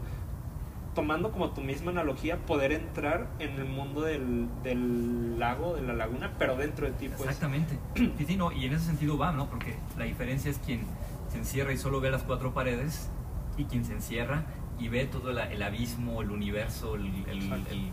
tomando 0.95 1.31
como 1.31 1.51
tu 1.51 1.61
misma 1.61 1.91
analogía, 1.93 2.39
poder 2.39 2.73
entrar 2.73 3.29
en 3.39 3.53
el 3.53 3.65
mundo 3.65 4.03
del, 4.03 4.49
del 4.63 5.39
lago, 5.39 5.75
de 5.75 5.83
la 5.83 5.95
laguna, 5.95 6.35
pero 6.39 6.57
dentro 6.57 6.87
de 6.87 6.93
ti, 6.93 7.09
pues. 7.09 7.21
Exactamente. 7.21 7.79
Sí, 8.19 8.25
sí, 8.27 8.37
no, 8.37 8.53
y 8.53 8.67
en 8.67 8.75
ese 8.75 8.87
sentido 8.87 9.17
va, 9.17 9.33
¿no? 9.33 9.49
Porque 9.49 9.77
la 9.97 10.05
diferencia 10.05 10.51
es 10.51 10.59
quien 10.59 10.83
se 11.31 11.39
encierra 11.39 11.73
y 11.73 11.79
solo 11.79 12.01
ve 12.01 12.11
las 12.11 12.23
cuatro 12.25 12.53
paredes 12.53 13.11
y 13.57 13.65
quien 13.65 13.85
se 13.85 13.93
encierra 13.93 14.45
y 14.79 14.89
ve 14.89 15.07
todo 15.07 15.33
la- 15.33 15.47
el 15.51 15.63
abismo, 15.63 16.23
el 16.23 16.31
universo, 16.31 16.95
el- 16.95 17.25
el- 17.29 17.53
el- 17.53 17.93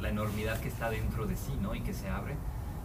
la 0.00 0.08
enormidad 0.08 0.58
que 0.60 0.68
está 0.68 0.90
dentro 0.90 1.26
de 1.26 1.36
sí, 1.36 1.56
¿no? 1.60 1.74
Y 1.74 1.80
que 1.80 1.94
se 1.94 2.08
abre. 2.08 2.36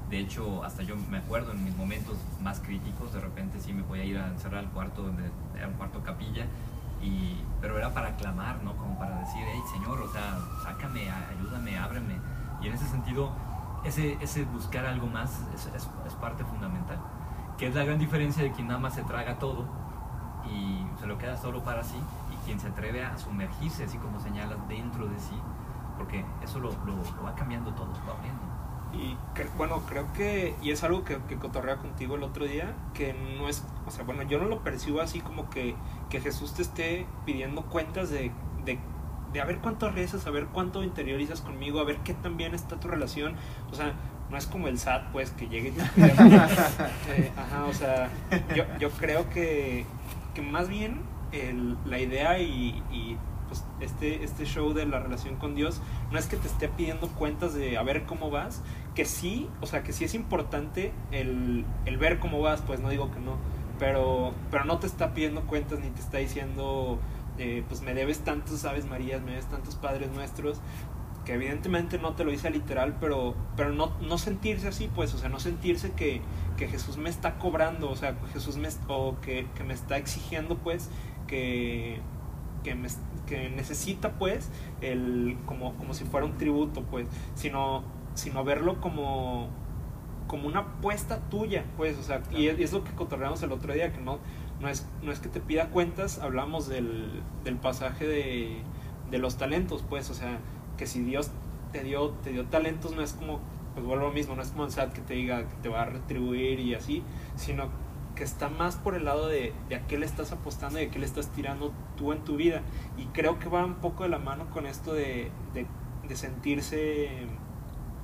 De 0.09 0.19
hecho, 0.19 0.63
hasta 0.63 0.83
yo 0.83 0.95
me 1.09 1.17
acuerdo 1.17 1.51
en 1.51 1.63
mis 1.63 1.75
momentos 1.75 2.17
más 2.41 2.59
críticos, 2.61 3.11
de 3.13 3.19
repente 3.19 3.59
sí 3.59 3.73
me 3.73 3.81
voy 3.81 3.99
a 3.99 4.03
ir 4.05 4.17
a 4.17 4.27
encerrar 4.27 4.59
al 4.59 4.69
cuarto, 4.69 5.01
donde 5.03 5.29
era 5.55 5.67
un 5.67 5.73
cuarto 5.73 6.01
capilla, 6.01 6.45
y, 7.01 7.41
pero 7.61 7.77
era 7.77 7.93
para 7.93 8.15
clamar, 8.15 8.63
¿no? 8.63 8.75
Como 8.77 8.97
para 8.97 9.19
decir, 9.19 9.41
hey, 9.45 9.59
Señor, 9.71 9.99
o 10.01 10.11
sea, 10.11 10.39
sácame, 10.63 11.09
ayúdame, 11.11 11.77
ábreme. 11.77 12.15
Y 12.61 12.67
en 12.67 12.73
ese 12.73 12.87
sentido, 12.87 13.31
ese, 13.83 14.17
ese 14.21 14.45
buscar 14.45 14.85
algo 14.85 15.07
más 15.07 15.41
es, 15.53 15.65
es- 15.75 15.89
es 16.07 16.13
parte 16.15 16.43
fundamental. 16.45 16.97
Que 17.57 17.67
es 17.67 17.75
la 17.75 17.83
gran 17.83 17.99
diferencia 17.99 18.41
de 18.43 18.51
quien 18.51 18.67
nada 18.67 18.79
más 18.79 18.93
se 18.95 19.03
traga 19.03 19.37
todo 19.39 19.65
y 20.49 20.85
se 20.99 21.05
lo 21.07 21.17
queda 21.17 21.35
solo 21.37 21.63
para 21.63 21.83
sí, 21.83 21.97
quien 22.47 22.59
se 22.59 22.69
atreve 22.69 23.03
a 23.03 23.17
sumergirse, 23.17 23.83
así 23.83 23.97
como 23.99 24.19
señalas, 24.19 24.57
dentro 24.67 25.07
de 25.07 25.19
sí, 25.19 25.35
porque 25.97 26.25
eso 26.41 26.59
lo, 26.59 26.69
lo- 26.85 27.03
lo 27.15 27.23
va 27.23 27.35
cambiando 27.35 27.71
todo, 27.73 27.89
va 28.07 28.13
abriendo. 28.17 28.41
Y 28.93 29.15
cre- 29.37 29.49
bueno, 29.57 29.81
creo 29.87 30.11
que, 30.13 30.55
y 30.61 30.71
es 30.71 30.83
algo 30.83 31.03
que, 31.03 31.17
que 31.27 31.35
cotorrea 31.37 31.77
contigo 31.77 32.15
el 32.15 32.23
otro 32.23 32.45
día, 32.45 32.73
que 32.93 33.13
no 33.37 33.49
es, 33.49 33.63
o 33.85 33.91
sea, 33.91 34.05
bueno, 34.05 34.23
yo 34.23 34.39
no 34.39 34.45
lo 34.45 34.63
percibo 34.63 35.01
así 35.01 35.19
como 35.19 35.49
que, 35.49 35.75
que 36.09 36.21
Jesús 36.21 36.53
te 36.53 36.61
esté 36.61 37.05
pidiendo 37.25 37.63
cuentas 37.63 38.09
de, 38.09 38.31
de, 38.65 38.79
de 39.33 39.41
a 39.41 39.45
ver 39.45 39.59
cuánto 39.59 39.91
rezas, 39.91 40.25
a 40.25 40.31
ver 40.31 40.47
cuánto 40.47 40.83
interiorizas 40.83 41.41
conmigo, 41.41 41.79
a 41.81 41.83
ver 41.83 41.97
qué 41.97 42.13
tan 42.13 42.37
bien 42.37 42.55
está 42.55 42.79
tu 42.79 42.87
relación. 42.87 43.35
O 43.71 43.75
sea, 43.75 43.93
no 44.31 44.37
es 44.37 44.47
como 44.47 44.67
el 44.69 44.79
SAT, 44.79 45.11
pues, 45.11 45.31
que 45.31 45.47
llegue 45.49 45.69
y 45.69 45.71
te 45.73 45.81
Eh, 47.09 47.31
Ajá, 47.37 47.65
o 47.65 47.73
sea, 47.73 48.09
yo, 48.55 48.63
yo 48.79 48.89
creo 48.91 49.29
que, 49.29 49.85
que 50.33 50.41
más 50.41 50.69
bien 50.69 51.01
la 51.85 51.99
idea 51.99 52.39
y, 52.39 53.17
pues 53.47 53.63
este, 53.79 54.23
este 54.23 54.45
show 54.45 54.73
de 54.73 54.85
la 54.85 54.99
relación 54.99 55.37
con 55.37 55.55
Dios 55.55 55.81
no 56.11 56.19
es 56.19 56.27
que 56.27 56.35
te 56.35 56.47
esté 56.47 56.67
pidiendo 56.67 57.07
cuentas 57.07 57.53
de 57.53 57.77
a 57.77 57.83
ver 57.83 58.03
cómo 58.03 58.29
vas, 58.29 58.61
que 58.93 59.05
sí, 59.05 59.47
o 59.61 59.67
sea, 59.67 59.83
que 59.83 59.93
sí 59.93 60.03
es 60.03 60.13
importante 60.13 60.91
el, 61.11 61.65
ver 61.99 62.19
cómo 62.19 62.41
vas, 62.41 62.61
pues 62.61 62.79
no 62.79 62.89
digo 62.89 63.11
que 63.11 63.19
no, 63.19 63.37
pero, 63.79 64.33
no 64.65 64.79
te 64.79 64.87
está 64.87 65.13
pidiendo 65.13 65.41
cuentas 65.45 65.79
ni 65.79 65.89
te 65.89 66.01
está 66.01 66.17
diciendo, 66.17 66.99
eh, 67.37 67.63
pues 67.67 67.81
me 67.81 67.93
debes 67.93 68.19
tantos 68.19 68.65
Aves 68.65 68.85
Marías, 68.85 69.21
me 69.21 69.31
debes 69.31 69.45
tantos 69.45 69.75
Padres 69.75 70.11
Nuestros, 70.11 70.59
que 71.27 71.33
evidentemente 71.33 71.99
no 71.99 72.13
te 72.13 72.23
lo 72.23 72.31
dice 72.31 72.49
literal, 72.49 72.95
pero, 73.01 73.35
no, 73.73 74.17
sentirse 74.17 74.69
así, 74.69 74.89
pues, 74.95 75.13
o 75.13 75.17
sea, 75.17 75.27
no 75.27 75.41
sentirse 75.41 75.91
que, 75.91 76.21
que 76.55 76.69
Jesús 76.69 76.95
me 76.95 77.09
está 77.09 77.37
cobrando, 77.37 77.89
o 77.89 77.97
sea, 77.97 78.15
Jesús 78.31 78.55
me, 78.55 78.69
o 78.87 79.19
que, 79.19 79.45
que 79.53 79.65
me 79.65 79.73
está 79.73 79.97
exigiendo, 79.97 80.57
pues, 80.57 80.89
que, 81.27 81.99
que, 82.63 82.75
me, 82.75 82.87
que 83.25 83.49
necesita, 83.49 84.13
pues, 84.13 84.49
el, 84.81 85.37
como, 85.45 85.75
como 85.75 85.93
si 85.93 86.05
fuera 86.05 86.25
un 86.25 86.37
tributo, 86.37 86.83
pues, 86.83 87.07
sino, 87.35 87.83
sino 88.15 88.43
verlo 88.43 88.81
como, 88.81 89.49
como 90.27 90.47
una 90.47 90.59
apuesta 90.59 91.19
tuya, 91.29 91.65
pues, 91.77 91.97
o 91.97 92.03
sea, 92.03 92.23
y 92.31 92.47
es, 92.47 92.73
lo 92.73 92.83
que 92.83 92.91
cotorreamos 92.91 93.43
el 93.43 93.51
otro 93.51 93.73
día, 93.73 93.91
que 93.91 93.99
no, 93.99 94.19
no, 94.59 94.69
es, 94.69 94.87
no 95.03 95.11
es 95.11 95.19
que 95.19 95.29
te 95.29 95.39
pida 95.39 95.69
cuentas, 95.69 96.19
hablamos 96.19 96.67
del, 96.67 97.21
del 97.43 97.57
pasaje 97.57 98.07
de, 98.07 98.61
de 99.11 99.17
los 99.17 99.37
talentos, 99.37 99.83
pues, 99.87 100.09
o 100.09 100.13
sea, 100.13 100.39
que 100.77 100.87
si 100.87 101.01
Dios 101.01 101.31
te 101.71 101.83
dio, 101.83 102.11
te 102.23 102.31
dio 102.31 102.45
talentos, 102.45 102.95
no 102.95 103.01
es 103.01 103.13
como, 103.13 103.39
pues 103.73 103.85
vuelvo 103.85 104.05
lo 104.05 104.11
mismo, 104.11 104.35
no 104.35 104.41
es 104.41 104.49
como 104.49 104.65
el 104.65 104.71
SAT 104.71 104.93
que 104.93 105.01
te 105.01 105.13
diga 105.13 105.47
que 105.47 105.55
te 105.61 105.69
va 105.69 105.83
a 105.83 105.85
retribuir 105.85 106.59
y 106.59 106.73
así, 106.73 107.03
sino 107.35 107.69
que 108.17 108.23
está 108.23 108.49
más 108.49 108.75
por 108.75 108.95
el 108.95 109.05
lado 109.05 109.27
de, 109.27 109.53
de 109.69 109.75
a 109.75 109.85
qué 109.85 109.97
le 109.97 110.05
estás 110.05 110.31
apostando 110.31 110.81
y 110.81 110.85
a 110.85 110.89
qué 110.89 110.97
le 110.97 111.05
estás 111.05 111.31
tirando 111.31 111.71
tú 111.95 112.11
en 112.11 112.23
tu 112.23 112.35
vida. 112.35 112.63
Y 112.97 113.05
creo 113.07 113.37
que 113.37 113.47
va 113.47 113.63
un 113.63 113.75
poco 113.75 114.03
de 114.03 114.09
la 114.09 114.17
mano 114.17 114.49
con 114.49 114.65
esto 114.65 114.93
de, 114.93 115.29
de, 115.53 116.15
sentirse, 116.15 117.09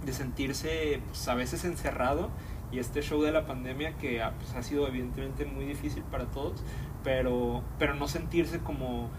de 0.05 0.13
sentirse 0.13 1.01
pues, 1.07 1.27
a 1.27 1.33
veces 1.33 1.65
encerrado 1.65 2.29
y 2.71 2.79
este 2.79 3.01
show 3.01 3.21
de 3.21 3.31
la 3.31 3.45
pandemia 3.45 3.97
que 3.97 4.21
ah, 4.21 4.33
pues, 4.37 4.53
ha 4.53 4.61
sido 4.61 4.87
evidentemente 4.87 5.45
muy 5.45 5.65
difícil 5.65 6.03
para 6.03 6.25
todos, 6.25 6.63
pero, 7.03 7.63
pero 7.79 7.95
no 7.95 8.07
sentirse 8.07 8.59
como 8.59 9.09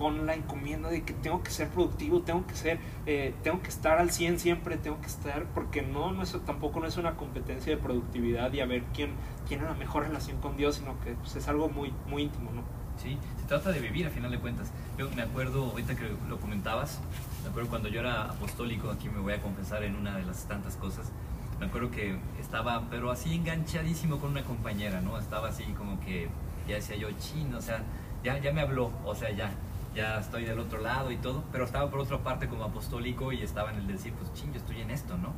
con 0.00 0.24
la 0.24 0.32
encomienda 0.32 0.88
de 0.88 1.02
que 1.02 1.12
tengo 1.12 1.42
que 1.42 1.50
ser 1.50 1.68
productivo, 1.68 2.22
tengo 2.22 2.46
que 2.46 2.54
ser, 2.54 2.78
eh, 3.04 3.34
tengo 3.42 3.60
que 3.60 3.68
estar 3.68 3.98
al 3.98 4.10
100 4.10 4.38
siempre, 4.40 4.78
tengo 4.78 4.98
que 4.98 5.08
estar, 5.08 5.44
porque 5.52 5.82
no, 5.82 6.10
no 6.10 6.22
es, 6.22 6.34
tampoco 6.46 6.80
no 6.80 6.86
es 6.86 6.96
una 6.96 7.16
competencia 7.16 7.76
de 7.76 7.82
productividad 7.82 8.50
y 8.54 8.60
a 8.60 8.66
ver 8.66 8.82
quién 8.94 9.10
tiene 9.46 9.64
la 9.64 9.74
mejor 9.74 10.04
relación 10.04 10.40
con 10.40 10.56
Dios, 10.56 10.76
sino 10.76 10.98
que 11.00 11.12
pues, 11.12 11.36
es 11.36 11.46
algo 11.48 11.68
muy, 11.68 11.92
muy 12.08 12.22
íntimo, 12.22 12.50
¿no? 12.50 12.62
Sí, 12.96 13.18
se 13.38 13.46
trata 13.46 13.72
de 13.72 13.80
vivir 13.80 14.06
a 14.06 14.10
final 14.10 14.30
de 14.30 14.38
cuentas. 14.38 14.72
Yo 14.96 15.10
me 15.10 15.20
acuerdo, 15.20 15.64
ahorita 15.64 15.94
que 15.94 16.10
lo 16.30 16.40
comentabas, 16.40 16.98
me 17.42 17.50
acuerdo 17.50 17.68
cuando 17.68 17.90
yo 17.90 18.00
era 18.00 18.22
apostólico, 18.22 18.88
aquí 18.88 19.10
me 19.10 19.18
voy 19.18 19.34
a 19.34 19.42
confesar 19.42 19.82
en 19.82 19.96
una 19.96 20.16
de 20.16 20.24
las 20.24 20.48
tantas 20.48 20.76
cosas, 20.76 21.12
me 21.58 21.66
acuerdo 21.66 21.90
que 21.90 22.16
estaba, 22.40 22.84
pero 22.88 23.10
así 23.10 23.34
enganchadísimo 23.34 24.18
con 24.18 24.30
una 24.30 24.44
compañera, 24.44 25.02
¿no? 25.02 25.18
Estaba 25.18 25.50
así 25.50 25.64
como 25.76 26.00
que, 26.00 26.30
ya 26.66 26.76
decía 26.76 26.96
yo, 26.96 27.08
chino, 27.18 27.58
o 27.58 27.60
sea, 27.60 27.82
ya, 28.24 28.38
ya 28.38 28.50
me 28.50 28.62
habló, 28.62 28.90
o 29.04 29.14
sea, 29.14 29.30
ya, 29.30 29.52
ya 29.94 30.18
estoy 30.18 30.44
del 30.44 30.58
otro 30.58 30.80
lado 30.80 31.10
y 31.10 31.16
todo, 31.16 31.44
pero 31.50 31.64
estaba 31.64 31.90
por 31.90 32.00
otra 32.00 32.18
parte 32.18 32.48
como 32.48 32.64
apostólico 32.64 33.32
y 33.32 33.42
estaba 33.42 33.70
en 33.70 33.78
el 33.78 33.86
decir, 33.86 34.12
pues 34.14 34.32
ching, 34.34 34.52
yo 34.52 34.58
estoy 34.58 34.80
en 34.80 34.90
esto, 34.90 35.18
¿no? 35.18 35.32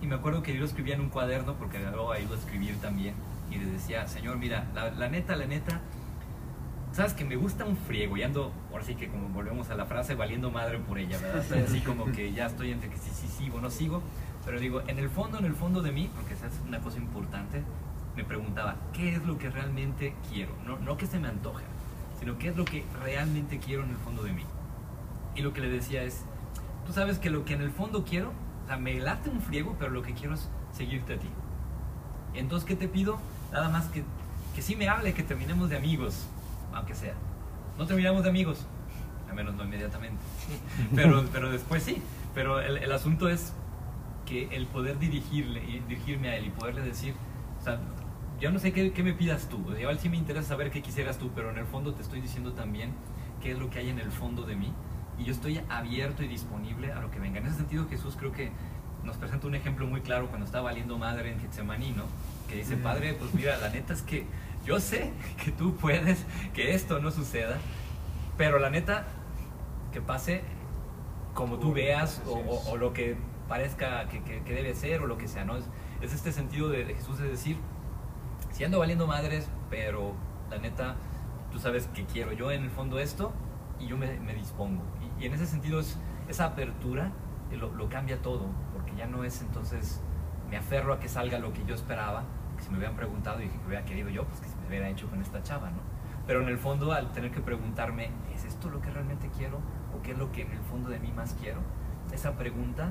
Y 0.00 0.06
me 0.06 0.14
acuerdo 0.14 0.42
que 0.42 0.52
yo 0.52 0.60
lo 0.60 0.66
escribía 0.66 0.94
en 0.94 1.00
un 1.00 1.08
cuaderno, 1.08 1.54
porque 1.54 1.78
luego 1.78 2.12
ayudo 2.12 2.34
a 2.34 2.38
escribir 2.38 2.80
también, 2.80 3.14
y 3.50 3.56
le 3.56 3.66
decía, 3.66 4.06
Señor, 4.06 4.38
mira, 4.38 4.66
la, 4.74 4.90
la, 4.90 5.08
neta, 5.08 5.36
la 5.36 5.46
neta, 5.46 5.80
sabes 6.92 7.14
que 7.14 7.24
me 7.24 7.36
gusta 7.36 7.64
un 7.64 7.76
friego, 7.76 8.16
y 8.16 8.22
ando, 8.22 8.52
ahora 8.70 8.84
sí 8.84 8.94
que 8.94 9.08
como 9.08 9.28
volvemos 9.28 9.70
a 9.70 9.74
la 9.74 9.86
frase, 9.86 10.14
valiendo 10.14 10.50
madre 10.50 10.78
por 10.78 10.98
ella, 10.98 11.18
¿verdad? 11.18 11.38
Estoy 11.42 11.60
así 11.60 11.80
como 11.80 12.06
que 12.12 12.32
ya 12.32 12.46
estoy 12.46 12.72
entre 12.72 12.90
que 12.90 12.96
sí, 12.96 13.10
sí, 13.12 13.26
sigo, 13.26 13.60
no 13.60 13.70
sigo, 13.70 14.02
pero 14.44 14.60
digo, 14.60 14.82
en 14.86 14.98
el 14.98 15.08
fondo, 15.08 15.38
en 15.38 15.44
el 15.44 15.54
fondo 15.54 15.82
de 15.82 15.92
mí, 15.92 16.10
porque 16.14 16.34
esa 16.34 16.46
es 16.46 16.60
una 16.66 16.80
cosa 16.80 16.98
importante, 16.98 17.62
me 18.16 18.24
preguntaba, 18.24 18.76
¿qué 18.92 19.14
es 19.14 19.24
lo 19.24 19.38
que 19.38 19.50
realmente 19.50 20.14
quiero? 20.30 20.52
No, 20.64 20.78
no 20.78 20.96
que 20.96 21.06
se 21.06 21.18
me 21.18 21.28
antoja, 21.28 21.62
sino 22.18 22.38
qué 22.38 22.48
es 22.48 22.56
lo 22.56 22.64
que 22.64 22.84
realmente 23.02 23.58
quiero 23.58 23.84
en 23.84 23.90
el 23.90 23.96
fondo 23.96 24.22
de 24.22 24.32
mí. 24.32 24.44
Y 25.34 25.42
lo 25.42 25.52
que 25.52 25.60
le 25.60 25.68
decía 25.68 26.02
es, 26.02 26.24
tú 26.86 26.92
sabes 26.92 27.18
que 27.18 27.30
lo 27.30 27.44
que 27.44 27.54
en 27.54 27.62
el 27.62 27.70
fondo 27.70 28.04
quiero, 28.04 28.32
o 28.64 28.66
sea, 28.66 28.76
me 28.76 28.98
late 28.98 29.30
un 29.30 29.40
friego, 29.40 29.76
pero 29.78 29.90
lo 29.90 30.02
que 30.02 30.14
quiero 30.14 30.34
es 30.34 30.48
seguirte 30.72 31.14
a 31.14 31.18
ti. 31.18 31.28
Entonces, 32.34 32.66
¿qué 32.66 32.76
te 32.76 32.88
pido? 32.88 33.18
Nada 33.52 33.68
más 33.68 33.86
que, 33.86 34.02
que 34.54 34.62
sí 34.62 34.76
me 34.76 34.88
hable, 34.88 35.14
que 35.14 35.22
terminemos 35.22 35.70
de 35.70 35.76
amigos, 35.76 36.26
aunque 36.72 36.94
sea. 36.94 37.14
No 37.78 37.86
terminamos 37.86 38.24
de 38.24 38.30
amigos, 38.30 38.66
al 39.28 39.36
menos 39.36 39.54
no 39.54 39.64
inmediatamente, 39.64 40.18
pero, 40.94 41.24
pero 41.32 41.50
después 41.50 41.82
sí. 41.82 42.02
Pero 42.34 42.60
el, 42.60 42.78
el 42.78 42.92
asunto 42.92 43.28
es 43.28 43.52
que 44.26 44.54
el 44.54 44.66
poder 44.66 44.98
dirigirle, 44.98 45.60
dirigirme 45.88 46.28
a 46.28 46.36
él 46.36 46.46
y 46.46 46.50
poderle 46.50 46.82
decir, 46.82 47.14
o 47.60 47.64
sea, 47.64 47.80
yo 48.40 48.50
no 48.50 48.58
sé 48.58 48.72
qué, 48.72 48.92
qué, 48.92 49.02
me 49.02 49.12
pidas 49.12 49.48
tú, 49.48 49.64
igual 49.78 49.98
sí 49.98 50.08
me 50.08 50.16
interesa 50.16 50.48
saber 50.48 50.70
qué 50.70 50.82
quisieras 50.82 51.18
tú, 51.18 51.30
pero 51.34 51.50
en 51.50 51.58
el 51.58 51.66
fondo 51.66 51.94
te 51.94 52.02
estoy 52.02 52.20
diciendo 52.20 52.52
también 52.52 52.92
qué 53.42 53.52
es 53.52 53.58
lo 53.58 53.70
que 53.70 53.80
hay 53.80 53.88
en 53.88 53.98
el 53.98 54.10
fondo 54.12 54.42
de 54.42 54.56
mí 54.56 54.72
y 55.18 55.24
yo 55.24 55.32
estoy 55.32 55.60
abierto 55.68 56.22
y 56.22 56.28
disponible 56.28 56.92
a 56.92 57.00
lo 57.00 57.10
que 57.10 57.18
venga. 57.18 57.38
En 57.38 57.46
ese 57.46 57.56
sentido 57.56 57.88
Jesús 57.88 58.16
creo 58.16 58.32
que 58.32 58.50
nos 59.04 59.16
presenta 59.16 59.46
un 59.46 59.54
ejemplo 59.54 59.86
muy 59.86 60.00
claro 60.00 60.28
cuando 60.28 60.46
está 60.46 60.60
valiendo 60.60 60.98
madre 60.98 61.32
en 61.32 61.40
Getsemaní, 61.40 61.92
¿no? 61.92 62.04
Que 62.48 62.56
dice, 62.56 62.76
mm. 62.76 62.82
Padre, 62.82 63.14
pues 63.14 63.34
mira, 63.34 63.56
la 63.58 63.70
neta 63.70 63.92
es 63.92 64.02
que 64.02 64.26
yo 64.64 64.80
sé 64.80 65.12
que 65.44 65.50
tú 65.50 65.76
puedes 65.76 66.24
que 66.54 66.74
esto 66.74 67.00
no 67.00 67.10
suceda, 67.10 67.58
pero 68.36 68.58
la 68.58 68.70
neta, 68.70 69.06
que 69.92 70.00
pase 70.00 70.42
como 71.34 71.58
tú 71.58 71.72
veas 71.72 72.22
o, 72.26 72.32
o, 72.32 72.70
o 72.70 72.76
lo 72.76 72.92
que 72.92 73.16
parezca 73.48 74.08
que, 74.08 74.22
que, 74.22 74.42
que, 74.42 74.52
debe 74.52 74.74
ser 74.74 75.00
o 75.00 75.06
lo 75.06 75.18
que 75.18 75.28
sea, 75.28 75.44
¿no? 75.44 75.56
Es, 75.56 75.64
es 76.02 76.12
este 76.12 76.32
sentido 76.32 76.68
de, 76.68 76.84
de 76.84 76.94
Jesús 76.94 77.18
de 77.18 77.28
decir, 77.28 77.56
si 78.58 78.64
ando 78.64 78.80
valiendo 78.80 79.06
madres, 79.06 79.48
pero 79.70 80.14
la 80.50 80.58
neta, 80.58 80.96
tú 81.52 81.60
sabes 81.60 81.86
que 81.94 82.04
quiero 82.06 82.32
yo 82.32 82.50
en 82.50 82.64
el 82.64 82.70
fondo 82.70 82.98
esto 82.98 83.32
y 83.78 83.86
yo 83.86 83.96
me, 83.96 84.18
me 84.18 84.34
dispongo. 84.34 84.82
Y, 85.20 85.26
en 85.26 85.32
ese 85.32 85.46
sentido 85.46 85.78
es, 85.78 85.96
esa 86.28 86.46
apertura 86.46 87.12
lo, 87.52 87.72
lo, 87.72 87.88
cambia 87.88 88.20
todo, 88.20 88.46
porque 88.72 88.96
ya 88.96 89.06
no 89.06 89.22
es 89.22 89.42
entonces, 89.42 90.00
me 90.50 90.56
aferro 90.56 90.92
a 90.92 90.98
que 90.98 91.08
salga 91.08 91.38
lo 91.38 91.52
que 91.52 91.64
yo 91.66 91.76
esperaba, 91.76 92.24
que 92.56 92.64
si 92.64 92.70
me 92.70 92.78
hubieran 92.78 92.96
preguntado 92.96 93.40
y 93.40 93.46
que 93.46 93.58
hubiera 93.64 93.84
querido 93.84 94.08
yo, 94.08 94.24
pues 94.24 94.40
que 94.40 94.48
se 94.48 94.56
me 94.56 94.66
hubiera 94.66 94.88
hecho 94.88 95.08
con 95.08 95.22
esta 95.22 95.40
chava, 95.44 95.70
¿no? 95.70 95.78
Pero 96.26 96.42
en 96.42 96.48
el 96.48 96.58
fondo, 96.58 96.90
al 96.90 97.12
tener 97.12 97.30
que 97.30 97.40
preguntarme, 97.40 98.10
¿es 98.34 98.44
esto 98.44 98.70
lo 98.70 98.80
que 98.80 98.90
realmente 98.90 99.30
quiero? 99.36 99.60
¿O 99.96 100.02
qué 100.02 100.10
es 100.10 100.18
lo 100.18 100.32
que 100.32 100.42
en 100.42 100.50
el 100.50 100.62
fondo 100.62 100.90
de 100.90 100.98
mí 100.98 101.12
más 101.12 101.36
quiero? 101.40 101.60
Esa 102.10 102.36
pregunta 102.36 102.90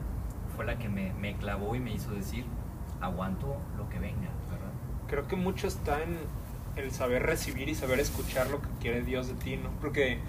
fue 0.55 0.63
la 0.63 0.77
que 0.77 0.87
me, 0.87 1.11
me 1.11 1.35
clavó 1.35 1.75
y 1.75 1.81
me 1.81 1.91
hizo 1.91 2.11
decir, 2.11 2.45
aguanto 3.01 3.57
lo 3.75 3.89
que 3.89 3.99
venga. 3.99 4.29
Creo 5.07 5.27
que 5.27 5.35
mucho 5.35 5.67
está 5.67 6.03
en 6.03 6.17
el 6.75 6.91
saber 6.91 7.23
recibir 7.23 7.69
y 7.69 7.75
saber 7.75 7.99
escuchar 7.99 8.49
lo 8.49 8.61
que 8.61 8.67
quiere 8.79 9.01
Dios 9.01 9.27
de 9.27 9.33
ti, 9.33 9.57
¿no? 9.57 9.69
Porque, 9.81 10.19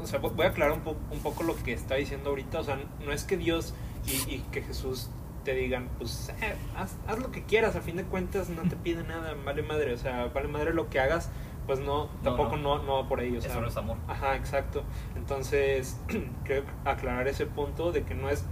o 0.00 0.06
sea, 0.06 0.18
voy 0.18 0.46
a 0.46 0.50
aclarar 0.50 0.74
un, 0.74 0.80
po 0.80 0.96
un 1.10 1.20
poco 1.20 1.42
lo 1.42 1.56
que 1.56 1.72
está 1.72 1.94
diciendo 1.94 2.30
ahorita, 2.30 2.60
o 2.60 2.64
sea, 2.64 2.78
no 3.04 3.12
es 3.12 3.24
que 3.24 3.36
Dios 3.36 3.74
y, 4.06 4.34
y 4.34 4.38
que 4.52 4.62
Jesús 4.62 5.10
te 5.44 5.54
digan, 5.54 5.88
pues, 5.98 6.30
eh, 6.42 6.54
haz, 6.76 6.96
haz, 7.06 7.18
lo 7.18 7.30
que 7.30 7.42
quieras, 7.44 7.74
a 7.74 7.80
fin 7.80 7.96
de 7.96 8.04
cuentas 8.04 8.50
no 8.50 8.62
te 8.62 8.76
pide 8.76 9.02
nada, 9.02 9.34
vale 9.44 9.62
madre, 9.62 9.94
o 9.94 9.98
sea, 9.98 10.26
vale 10.26 10.48
madre 10.48 10.74
lo 10.74 10.90
que 10.90 11.00
hagas, 11.00 11.30
pues 11.66 11.80
no, 11.80 12.08
tampoco 12.22 12.56
no, 12.56 12.78
no, 12.78 12.84
no 12.84 12.94
va 13.02 13.08
por 13.08 13.20
ahí, 13.20 13.36
o 13.36 13.40
sea. 13.40 13.50
Eso 13.50 13.60
no 13.60 13.68
es 13.68 13.76
amor. 13.76 13.96
Ajá, 14.08 14.36
exacto. 14.36 14.84
Entonces, 15.16 15.98
creo 16.44 16.64
aclarar 16.84 17.28
ese 17.28 17.46
punto 17.46 17.92
de 17.92 18.04
que 18.04 18.14
no 18.14 18.28
es 18.28 18.44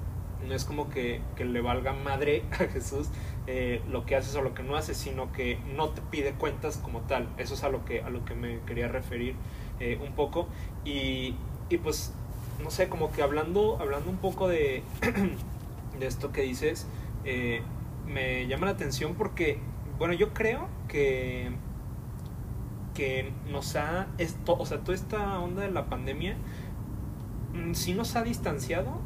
no 0.46 0.54
es 0.54 0.64
como 0.64 0.90
que, 0.90 1.20
que, 1.34 1.44
le 1.44 1.60
valga 1.60 1.92
madre 1.92 2.44
a 2.52 2.66
Jesús 2.66 3.08
eh, 3.46 3.82
lo 3.88 4.06
que 4.06 4.16
haces 4.16 4.34
o 4.36 4.42
lo 4.42 4.54
que 4.54 4.62
no 4.62 4.76
haces, 4.76 4.96
sino 4.96 5.32
que 5.32 5.58
no 5.74 5.90
te 5.90 6.02
pide 6.02 6.32
cuentas 6.32 6.78
como 6.78 7.00
tal. 7.00 7.28
Eso 7.38 7.54
es 7.54 7.64
a 7.64 7.68
lo 7.68 7.84
que, 7.84 8.02
a 8.02 8.10
lo 8.10 8.24
que 8.24 8.34
me 8.34 8.60
quería 8.60 8.88
referir 8.88 9.34
eh, 9.80 9.98
un 10.04 10.12
poco. 10.12 10.48
Y, 10.84 11.34
y, 11.68 11.78
pues, 11.78 12.12
no 12.62 12.70
sé, 12.70 12.88
como 12.88 13.12
que 13.12 13.22
hablando, 13.22 13.78
hablando 13.80 14.10
un 14.10 14.18
poco 14.18 14.48
de, 14.48 14.82
de 15.98 16.06
esto 16.06 16.32
que 16.32 16.42
dices, 16.42 16.86
eh, 17.24 17.62
me 18.06 18.46
llama 18.46 18.66
la 18.66 18.72
atención 18.72 19.14
porque, 19.14 19.58
bueno, 19.98 20.14
yo 20.14 20.32
creo 20.32 20.68
que, 20.88 21.50
que 22.94 23.32
nos 23.50 23.76
ha, 23.76 24.06
esto, 24.18 24.56
o 24.58 24.66
sea, 24.66 24.78
toda 24.80 24.94
esta 24.94 25.38
onda 25.40 25.62
de 25.62 25.70
la 25.70 25.86
pandemia, 25.86 26.36
mm, 27.52 27.74
sí 27.74 27.94
nos 27.94 28.16
ha 28.16 28.22
distanciado 28.22 29.00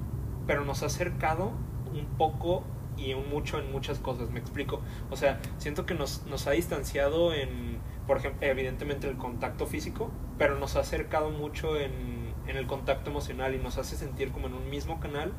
pero 0.51 0.65
nos 0.65 0.83
ha 0.83 0.87
acercado 0.87 1.53
un 1.95 2.07
poco 2.19 2.65
y 3.01 3.15
mucho 3.15 3.59
en 3.59 3.73
muchas 3.73 3.99
cosas, 3.99 4.31
me 4.31 4.41
explico. 4.41 4.81
O 5.11 5.17
sea, 5.17 5.41
siento 5.59 5.87
que 5.87 5.95
nos, 5.95 6.27
nos 6.27 6.47
ha 6.47 6.51
distanciado 6.53 7.33
en, 7.33 7.79
por 8.07 8.19
ejemplo, 8.19 8.47
evidentemente 8.47 9.09
el 9.09 9.17
contacto 9.17 9.67
físico, 9.67 10.11
pero 10.39 10.59
nos 10.59 10.77
ha 10.77 10.81
acercado 10.81 11.31
mucho 11.31 11.79
en, 11.79 12.35
en 12.47 12.57
el 12.57 12.67
contacto 12.67 13.11
emocional 13.11 13.55
y 13.55 13.59
nos 13.59 13.79
hace 13.79 13.97
sentir 13.97 14.33
como 14.33 14.49
en 14.49 14.55
un 14.55 14.69
mismo 14.69 15.01
canal 15.01 15.33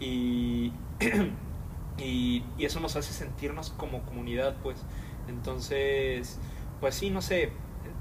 y, 0.00 0.72
y, 1.98 2.44
y, 2.58 2.64
eso 2.64 2.80
nos 2.80 2.96
hace 2.96 3.12
sentirnos 3.12 3.70
como 3.70 4.02
comunidad, 4.02 4.56
pues. 4.62 4.84
Entonces, 5.28 6.38
pues 6.80 6.94
sí, 6.94 7.10
no 7.10 7.22
sé, 7.22 7.52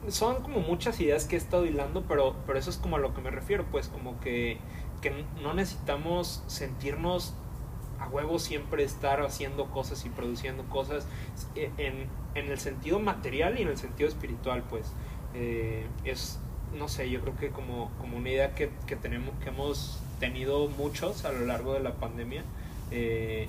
son 0.08 0.41
como 0.41 0.60
muchas 0.60 1.00
ideas 1.00 1.26
que 1.26 1.36
he 1.36 1.38
estado 1.38 1.65
hilando, 1.65 2.04
pero, 2.08 2.36
pero 2.46 2.60
eso 2.60 2.70
es 2.70 2.78
como 2.78 2.96
a 2.96 3.00
lo 3.00 3.13
que 3.13 3.22
me 3.22 3.32
refiero, 3.32 3.65
pues 3.72 3.88
como 3.88 4.20
que, 4.20 4.58
que 5.02 5.26
no 5.41 5.54
necesitamos 5.54 6.44
sentirnos 6.48 7.36
a 8.00 8.08
huevo 8.08 8.40
siempre 8.40 8.84
estar 8.84 9.22
haciendo 9.22 9.66
cosas 9.68 10.06
y 10.06 10.10
produciendo 10.10 10.64
cosas 10.66 11.08
eh, 11.56 11.72
en, 11.78 12.08
en 12.36 12.52
el 12.52 12.60
sentido 12.60 13.00
material 13.00 13.60
y 13.60 13.64
en 13.64 13.70
el 13.70 13.78
sentido 13.78 14.10
espiritual, 14.10 14.64
pues 14.70 14.92
eh, 15.34 15.86
es, 16.04 16.40
no 16.78 16.88
sé, 16.88 17.10
yo 17.10 17.22
creo 17.22 17.36
que 17.36 17.50
como, 17.50 17.92
como 18.00 18.18
una 18.18 18.30
idea 18.30 18.56
que, 18.56 18.70
que, 18.88 18.96
tenemos, 18.96 19.32
que 19.44 19.50
hemos 19.50 20.00
tenido 20.20 20.68
muchos 20.68 21.26
a 21.26 21.32
lo 21.32 21.46
largo 21.46 21.74
de 21.74 21.82
la 21.82 21.94
pandemia. 21.94 22.44
Eh, 22.92 23.48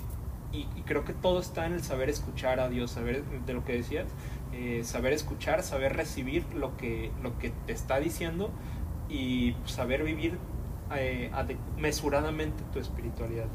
y, 0.53 0.59
y, 0.77 0.81
creo 0.85 1.03
que 1.03 1.11
todo 1.11 1.41
está 1.41 1.65
en 1.65 1.73
el 1.73 1.83
saber 1.83 2.09
escuchar 2.09 2.61
a 2.61 2.69
Dios, 2.69 2.91
saber 2.91 3.23
de 3.23 3.53
lo 3.53 3.65
que 3.65 3.73
decías, 3.73 4.07
eh, 4.53 4.81
saber 4.85 5.13
escuchar, 5.13 5.61
saber 5.61 5.95
recibir 5.95 6.43
lo 6.53 6.77
que, 6.77 7.11
lo 7.21 7.37
que 7.37 7.51
te 7.65 7.73
está 7.73 7.99
diciendo 7.99 8.49
y 9.09 9.55
saber 9.65 10.03
vivir 10.03 10.37
eh, 10.95 11.29
mesuradamente 11.77 12.63
tu 12.71 12.79
espiritualidad. 12.79 13.47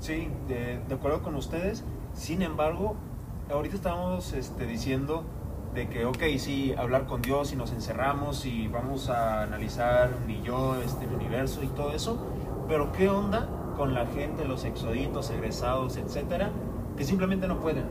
Sí, 0.00 0.28
de, 0.48 0.80
de, 0.86 0.94
acuerdo 0.94 1.22
con 1.22 1.34
ustedes. 1.36 1.84
Sin 2.14 2.42
embargo, 2.42 2.96
ahorita 3.50 3.76
estamos 3.76 4.32
este, 4.32 4.66
diciendo 4.66 5.24
de 5.74 5.88
que, 5.88 6.06
ok, 6.06 6.22
sí, 6.38 6.74
hablar 6.76 7.06
con 7.06 7.22
Dios 7.22 7.52
y 7.52 7.56
nos 7.56 7.72
encerramos 7.72 8.46
y 8.46 8.68
vamos 8.68 9.10
a 9.10 9.42
analizar 9.42 10.10
mi 10.26 10.42
yo, 10.42 10.76
este, 10.76 11.04
el 11.04 11.14
universo 11.14 11.62
y 11.62 11.66
todo 11.68 11.92
eso, 11.92 12.18
pero 12.66 12.92
¿qué 12.92 13.08
onda 13.10 13.48
con 13.76 13.92
la 13.92 14.06
gente, 14.06 14.46
los 14.46 14.64
exoditos, 14.64 15.30
egresados, 15.30 15.98
etcétera, 15.98 16.50
que 16.96 17.04
simplemente 17.04 17.46
no 17.46 17.60
pueden? 17.60 17.84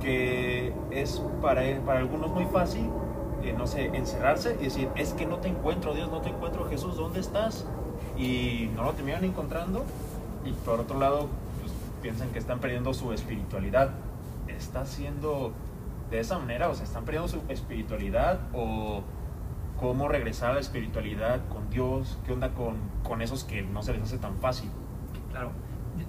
Que 0.00 0.72
es 0.90 1.20
para, 1.42 1.62
para 1.84 1.98
algunos 1.98 2.30
muy 2.30 2.44
fácil, 2.44 2.88
eh, 3.42 3.54
no 3.56 3.66
sé, 3.66 3.86
encerrarse 3.86 4.56
y 4.60 4.64
decir, 4.64 4.88
es 4.94 5.12
que 5.12 5.26
no 5.26 5.38
te 5.38 5.48
encuentro, 5.48 5.94
Dios, 5.94 6.10
no 6.10 6.20
te 6.20 6.28
encuentro, 6.28 6.68
Jesús, 6.68 6.96
¿dónde 6.96 7.20
estás? 7.20 7.66
Y 8.16 8.70
no 8.76 8.84
lo 8.84 8.92
terminan 8.92 9.24
encontrando 9.24 9.84
y 10.46 10.52
por 10.64 10.80
otro 10.80 10.98
lado, 10.98 11.28
pues, 11.60 11.72
piensan 12.02 12.30
que 12.30 12.38
están 12.38 12.60
perdiendo 12.60 12.94
su 12.94 13.12
espiritualidad. 13.12 13.90
Está 14.48 14.86
siendo 14.86 15.52
de 16.10 16.20
esa 16.20 16.38
manera, 16.38 16.68
o 16.68 16.74
sea, 16.74 16.84
están 16.84 17.04
perdiendo 17.04 17.28
su 17.28 17.42
espiritualidad 17.48 18.40
o 18.52 19.02
cómo 19.78 20.08
regresar 20.08 20.52
a 20.52 20.54
la 20.54 20.60
espiritualidad 20.60 21.46
con 21.48 21.68
Dios, 21.68 22.18
qué 22.24 22.32
onda 22.32 22.50
con, 22.50 22.76
con 23.02 23.22
esos 23.22 23.44
que 23.44 23.62
no 23.62 23.82
se 23.82 23.92
les 23.92 24.02
hace 24.02 24.18
tan 24.18 24.36
fácil. 24.38 24.70
Claro, 25.30 25.50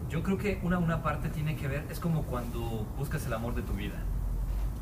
yo 0.09 0.23
creo 0.23 0.37
que 0.37 0.59
una, 0.63 0.77
una 0.77 1.01
parte 1.03 1.29
tiene 1.29 1.55
que 1.55 1.67
ver, 1.67 1.83
es 1.89 1.99
como 1.99 2.23
cuando 2.23 2.85
buscas 2.97 3.25
el 3.25 3.33
amor 3.33 3.55
de 3.55 3.61
tu 3.63 3.73
vida. 3.73 3.95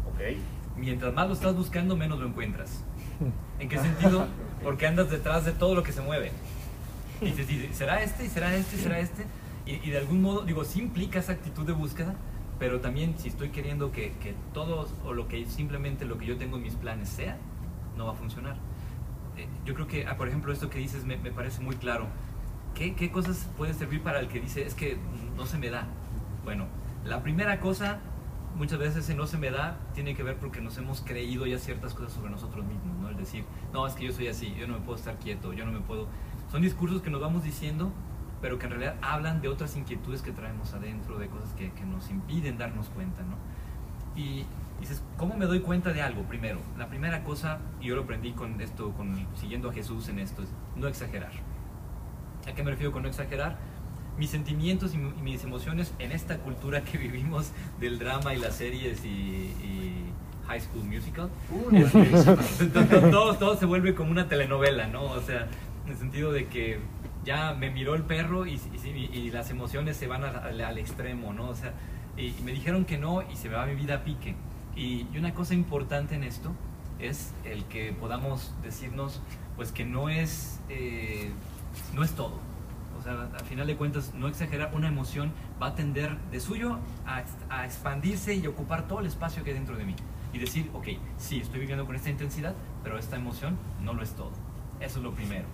Ok. 0.07 0.37
Mientras 0.77 1.13
más 1.13 1.27
lo 1.27 1.33
estás 1.33 1.55
buscando, 1.55 1.95
menos 1.95 2.19
lo 2.19 2.27
encuentras. 2.27 2.83
¿En 3.59 3.69
qué 3.69 3.79
sentido? 3.79 4.27
Porque 4.63 4.85
andas 4.85 5.09
detrás 5.09 5.45
de 5.45 5.53
todo 5.53 5.73
lo 5.73 5.83
que 5.83 5.91
se 5.91 6.01
mueve. 6.01 6.31
Y 7.21 7.31
dices, 7.31 7.75
¿será 7.75 8.03
este? 8.03 8.25
¿Y 8.25 8.27
será 8.27 8.53
este? 8.53 8.75
¿Y 8.75 8.79
será 8.79 8.99
este? 8.99 9.25
Y, 9.65 9.73
y 9.75 9.89
de 9.89 9.97
algún 9.97 10.21
modo, 10.21 10.41
digo, 10.41 10.63
sí 10.63 10.80
implica 10.80 11.19
esa 11.19 11.34
actitud 11.34 11.65
de 11.65 11.73
búsqueda, 11.73 12.15
pero 12.60 12.80
también 12.80 13.15
si 13.17 13.28
estoy 13.28 13.49
queriendo 13.49 13.91
que, 13.91 14.12
que 14.21 14.34
todos 14.54 14.93
o 15.06 15.13
lo 15.13 15.28
que 15.28 15.45
simplemente 15.45 16.06
lo 16.06 16.17
que 16.17 16.25
yo 16.25 16.38
tengo 16.38 16.58
en 16.58 16.63
mis 16.63 16.75
planes 16.75 17.10
sea, 17.10 17.38
no 17.97 18.06
va 18.06 18.13
a 18.13 18.15
funcionar. 18.15 18.56
Eh, 19.38 19.47
yo 19.65 19.73
creo 19.73 19.88
que, 19.88 20.08
ah, 20.08 20.17
por 20.17 20.28
ejemplo, 20.28 20.54
esto 20.54 20.69
que 20.69 20.80
dices 20.80 21.06
me, 21.06 21.17
me 21.17 21.32
parece 21.32 21.62
muy 21.62 21.75
claro. 21.75 22.08
¿Qué, 22.73 22.93
¿Qué, 22.93 23.12
cosas 23.12 23.49
puede 23.58 23.73
servir 23.73 24.01
para 24.01 24.19
el 24.19 24.28
que 24.28 24.39
dice 24.39 24.65
es 24.65 24.73
que 24.73 24.97
no 25.36 25.45
se 25.45 25.58
me 25.58 25.69
da? 25.69 25.88
Bueno, 26.43 26.65
la 27.06 27.23
primera 27.23 27.60
cosa, 27.60 27.99
muchas 28.56 28.80
veces 28.80 28.97
ese 28.97 29.15
no 29.15 29.28
se 29.28 29.38
me 29.38 29.49
da, 29.49 29.78
tiene 29.93 30.15
que 30.15 30.23
ver 30.23 30.38
porque 30.38 30.62
nos 30.62 30.78
hemos 30.78 31.01
creído 31.01 31.45
ya 31.45 31.58
ciertas 31.58 31.93
cosas 31.93 32.13
sobre 32.13 32.32
nosotros 32.32 32.65
mismos, 32.65 32.97
¿no? 33.01 33.10
El 33.10 33.17
decir, 33.17 33.45
no, 33.73 33.88
es 33.88 33.93
que 33.93 34.06
yo 34.06 34.13
soy 34.13 34.28
así, 34.28 34.54
yo 34.58 34.67
no 34.67 34.75
me 34.75 34.80
puedo 34.80 34.97
estar 34.97 35.17
quieto, 35.17 35.54
yo 35.54 35.65
no 35.65 35.71
me 35.71 35.80
puedo... 35.80 36.08
Son 36.51 36.62
discursos 36.62 37.01
que 37.01 37.10
nos 37.10 37.21
vamos 37.21 37.43
diciendo 37.43 37.91
pero 38.41 38.59
que 38.59 38.65
en 38.65 38.71
realidad 38.71 38.95
hablan 39.01 39.41
de 39.41 39.47
otras 39.47 39.75
inquietudes 39.75 40.21
que 40.21 40.31
traemos 40.31 40.73
adentro, 40.73 41.17
de 41.17 41.27
cosas 41.27 41.49
que, 41.53 41.71
que 41.71 41.85
nos 41.85 42.09
impiden 42.09 42.57
darnos 42.57 42.89
cuenta, 42.89 43.21
¿no? 43.23 43.35
Y 44.15 44.45
dices, 44.79 45.01
¿cómo 45.17 45.35
me 45.35 45.45
doy 45.45 45.59
cuenta 45.59 45.93
de 45.93 46.01
algo? 46.01 46.23
Primero, 46.23 46.59
la 46.77 46.87
primera 46.87 47.23
cosa, 47.23 47.59
y 47.81 47.87
yo 47.87 47.95
lo 47.95 48.03
aprendí 48.03 48.31
con 48.31 48.59
esto, 48.61 48.91
con, 48.91 49.27
siguiendo 49.35 49.69
a 49.69 49.73
Jesús 49.73 50.09
en 50.09 50.19
esto, 50.19 50.43
es 50.43 50.49
no 50.75 50.87
exagerar. 50.87 51.31
¿A 52.47 52.53
qué 52.53 52.63
me 52.63 52.71
refiero 52.71 52.91
con 52.91 53.03
no 53.03 53.09
exagerar? 53.09 53.57
Mis 54.17 54.29
sentimientos 54.29 54.93
y, 54.93 54.97
mis 54.97 55.43
emociones 55.43 55.93
en 55.99 56.11
esta 56.11 56.37
cultura 56.37 56.81
que 56.83 56.97
vivimos 56.97 57.51
del 57.79 57.99
drama 57.99 58.33
y 58.33 58.37
las 58.37 58.55
series 58.55 59.03
y, 59.03 59.09
y 59.09 60.13
High 60.47 60.61
School 60.61 60.85
Musical, 60.85 61.29
uh, 61.51 61.75
este, 61.75 62.67
todo, 63.11 63.35
todo 63.35 63.57
se 63.57 63.65
vuelve 63.65 63.95
como 63.95 64.11
una 64.11 64.27
telenovela, 64.27 64.87
¿no? 64.87 65.03
O 65.03 65.21
sea, 65.21 65.47
en 65.85 65.91
el 65.91 65.97
sentido 65.97 66.31
de 66.31 66.45
que 66.45 66.79
ya 67.25 67.53
me 67.53 67.71
miró 67.71 67.95
el 67.95 68.03
perro 68.03 68.45
y, 68.45 68.61
y, 68.83 69.09
y 69.11 69.31
las 69.31 69.49
emociones 69.49 69.97
se 69.97 70.07
van 70.07 70.23
a, 70.23 70.27
a, 70.27 70.47
al 70.47 70.77
extremo, 70.77 71.33
¿no? 71.33 71.49
O 71.49 71.55
sea, 71.55 71.73
y, 72.17 72.33
me 72.43 72.53
dijeron 72.53 72.85
que 72.85 72.97
no 72.97 73.21
y 73.29 73.35
se 73.35 73.49
me 73.49 73.55
va 73.55 73.65
mi 73.65 73.75
vida 73.75 73.95
a 73.95 74.03
pique. 74.03 74.35
Y, 74.75 75.05
una 75.17 75.33
cosa 75.33 75.53
importante 75.53 76.15
en 76.15 76.23
esto 76.23 76.51
es 76.99 77.33
el 77.43 77.65
que 77.65 77.91
podamos 77.93 78.53
decirnos, 78.63 79.21
pues 79.55 79.71
que 79.71 79.85
no 79.85 80.09
es, 80.09 80.59
eh, 80.69 81.31
no 81.93 82.03
es 82.03 82.11
todo. 82.11 82.39
O 82.97 83.01
sea, 83.01 83.29
al 83.38 83.45
final 83.45 83.67
de 83.67 83.75
cuentas, 83.75 84.13
no 84.13 84.27
exagerar, 84.27 84.71
una 84.73 84.88
emoción 84.88 85.31
va 85.61 85.67
a 85.67 85.75
tender 85.75 86.17
de 86.31 86.39
suyo 86.39 86.79
a, 87.05 87.23
a 87.49 87.65
expandirse 87.65 88.35
y 88.35 88.47
ocupar 88.47 88.88
todo 88.88 88.99
el 88.99 89.07
espacio 89.07 89.43
que 89.43 89.49
hay 89.49 89.55
dentro 89.55 89.75
de 89.75 89.85
mí. 89.85 89.95
Y 90.31 90.38
decir, 90.38 90.69
ok, 90.73 90.88
sí, 91.17 91.39
estoy 91.39 91.59
viviendo 91.59 91.85
con 91.85 91.95
esta 91.95 92.09
intensidad, 92.09 92.53
pero 92.83 92.97
esta 92.97 93.15
emoción 93.15 93.57
no 93.81 93.93
lo 93.93 94.03
es 94.03 94.11
todo. 94.11 94.31
Eso 94.79 94.99
es 94.99 95.03
lo 95.03 95.13
primero. 95.13 95.45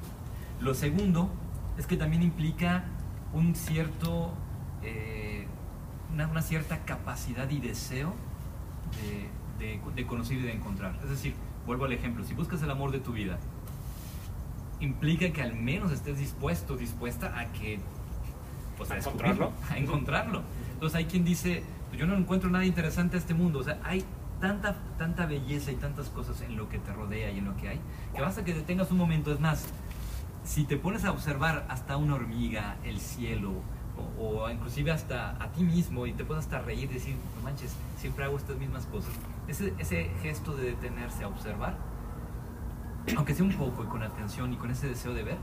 Lo 0.59 0.73
segundo 0.73 1.29
es 1.77 1.87
que 1.87 1.97
también 1.97 2.23
implica 2.23 2.85
un 3.33 3.55
cierto, 3.55 4.33
eh, 4.83 5.47
una, 6.13 6.27
una, 6.27 6.41
cierta 6.41 6.79
capacidad 6.85 7.49
y 7.49 7.59
deseo 7.59 8.13
de, 9.59 9.65
de, 9.65 9.81
de, 9.95 10.05
conocer 10.05 10.37
y 10.37 10.41
de 10.41 10.53
encontrar. 10.53 10.99
Es 11.03 11.09
decir, 11.09 11.33
vuelvo 11.65 11.85
al 11.85 11.93
ejemplo, 11.93 12.23
si 12.23 12.33
buscas 12.33 12.61
el 12.63 12.71
amor 12.71 12.91
de 12.91 12.99
tu 12.99 13.13
vida, 13.13 13.37
implica 14.79 15.31
que 15.31 15.41
al 15.41 15.55
menos 15.55 15.91
estés 15.91 16.17
dispuesto, 16.17 16.75
dispuesta 16.75 17.39
a 17.39 17.51
que... 17.53 17.79
Pues, 18.77 18.91
a, 18.91 18.95
a 18.95 18.97
encontrarlo. 18.97 19.51
A 19.69 19.77
encontrarlo. 19.77 20.41
Entonces 20.73 20.97
hay 20.97 21.05
quien 21.05 21.23
dice, 21.23 21.63
pues 21.89 21.99
yo 21.99 22.07
no 22.07 22.15
encuentro 22.15 22.49
nada 22.49 22.65
interesante 22.65 23.15
a 23.15 23.19
este 23.19 23.33
mundo. 23.33 23.59
O 23.59 23.63
sea, 23.63 23.79
hay 23.83 24.03
tanta, 24.41 24.75
tanta 24.97 25.25
belleza 25.25 25.71
y 25.71 25.75
tantas 25.75 26.09
cosas 26.09 26.41
en 26.41 26.57
lo 26.57 26.67
que 26.67 26.79
te 26.79 26.91
rodea 26.91 27.31
y 27.31 27.37
en 27.37 27.45
lo 27.45 27.55
que 27.55 27.69
hay, 27.69 27.79
que 28.13 28.21
basta 28.21 28.43
que 28.43 28.53
te 28.53 28.61
tengas 28.61 28.91
un 28.91 28.97
momento. 28.97 29.31
Es 29.31 29.39
más, 29.39 29.67
si 30.43 30.65
te 30.65 30.77
pones 30.77 31.05
a 31.05 31.11
observar 31.11 31.65
hasta 31.69 31.97
una 31.97 32.15
hormiga, 32.15 32.77
el 32.83 32.99
cielo, 32.99 33.53
o, 34.17 34.23
o, 34.23 34.49
inclusive 34.49 34.91
hasta 34.91 35.31
a 35.41 35.51
ti 35.51 35.63
mismo 35.63 36.07
y 36.07 36.13
te 36.13 36.23
puedes 36.23 36.45
hasta 36.45 36.59
reír 36.59 36.89
decir, 36.89 37.15
no 37.35 37.43
manches, 37.43 37.75
siempre 37.97 38.25
hago 38.25 38.37
estas 38.37 38.57
mismas 38.57 38.85
cosas. 38.87 39.11
Ese, 39.47 40.11
gesto 40.21 40.55
de 40.55 40.71
detenerse 40.71 41.23
a 41.23 41.27
observar, 41.27 41.75
aunque 43.15 43.35
sea 43.35 43.45
un 43.45 43.53
poco 43.53 43.83
y 43.83 43.87
con 43.87 44.01
atención 44.03 44.53
y 44.53 44.57
con 44.57 44.71
ese 44.71 44.87
deseo 44.87 45.13
de 45.13 45.23
ver, 45.23 45.37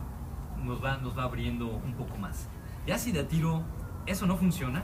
nos 0.63 0.83
va, 0.83 0.97
nos 0.99 1.17
va 1.17 1.25
abriendo 1.25 1.67
un 1.69 1.95
poco 1.95 2.17
más. 2.17 2.49
Ya 2.87 2.99
si 2.99 3.13
de 3.13 3.25
tiro 3.25 3.63
eso 4.07 4.27
no 4.27 4.37
funciona, 4.37 4.83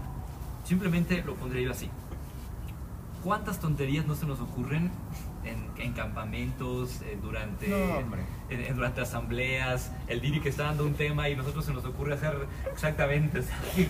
simplemente 0.65 1.23
lo 1.25 1.35
pondría 1.35 1.63
yo 1.63 1.71
así. 1.71 1.91
¿Cuántas 3.25 3.59
tonterías 3.59 4.07
no 4.07 4.15
se 4.15 4.27
nos 4.27 4.39
ocurren 4.39 4.91
en, 5.45 5.71
en 5.83 5.95
campamentos, 5.95 7.01
eh, 7.01 7.19
durante, 7.23 7.69
no, 7.69 8.17
en, 8.51 8.77
durante 8.77 9.01
asambleas, 9.01 9.91
el 10.09 10.21
Diri 10.21 10.41
que 10.41 10.51
está 10.51 10.65
dando 10.65 10.85
un 10.85 10.93
tema 10.93 11.31
y 11.31 11.35
nosotros 11.35 11.65
se 11.65 11.73
nos 11.73 11.87
ocurre 11.87 12.15
hacer 12.15 12.47
exactamente 12.71 13.43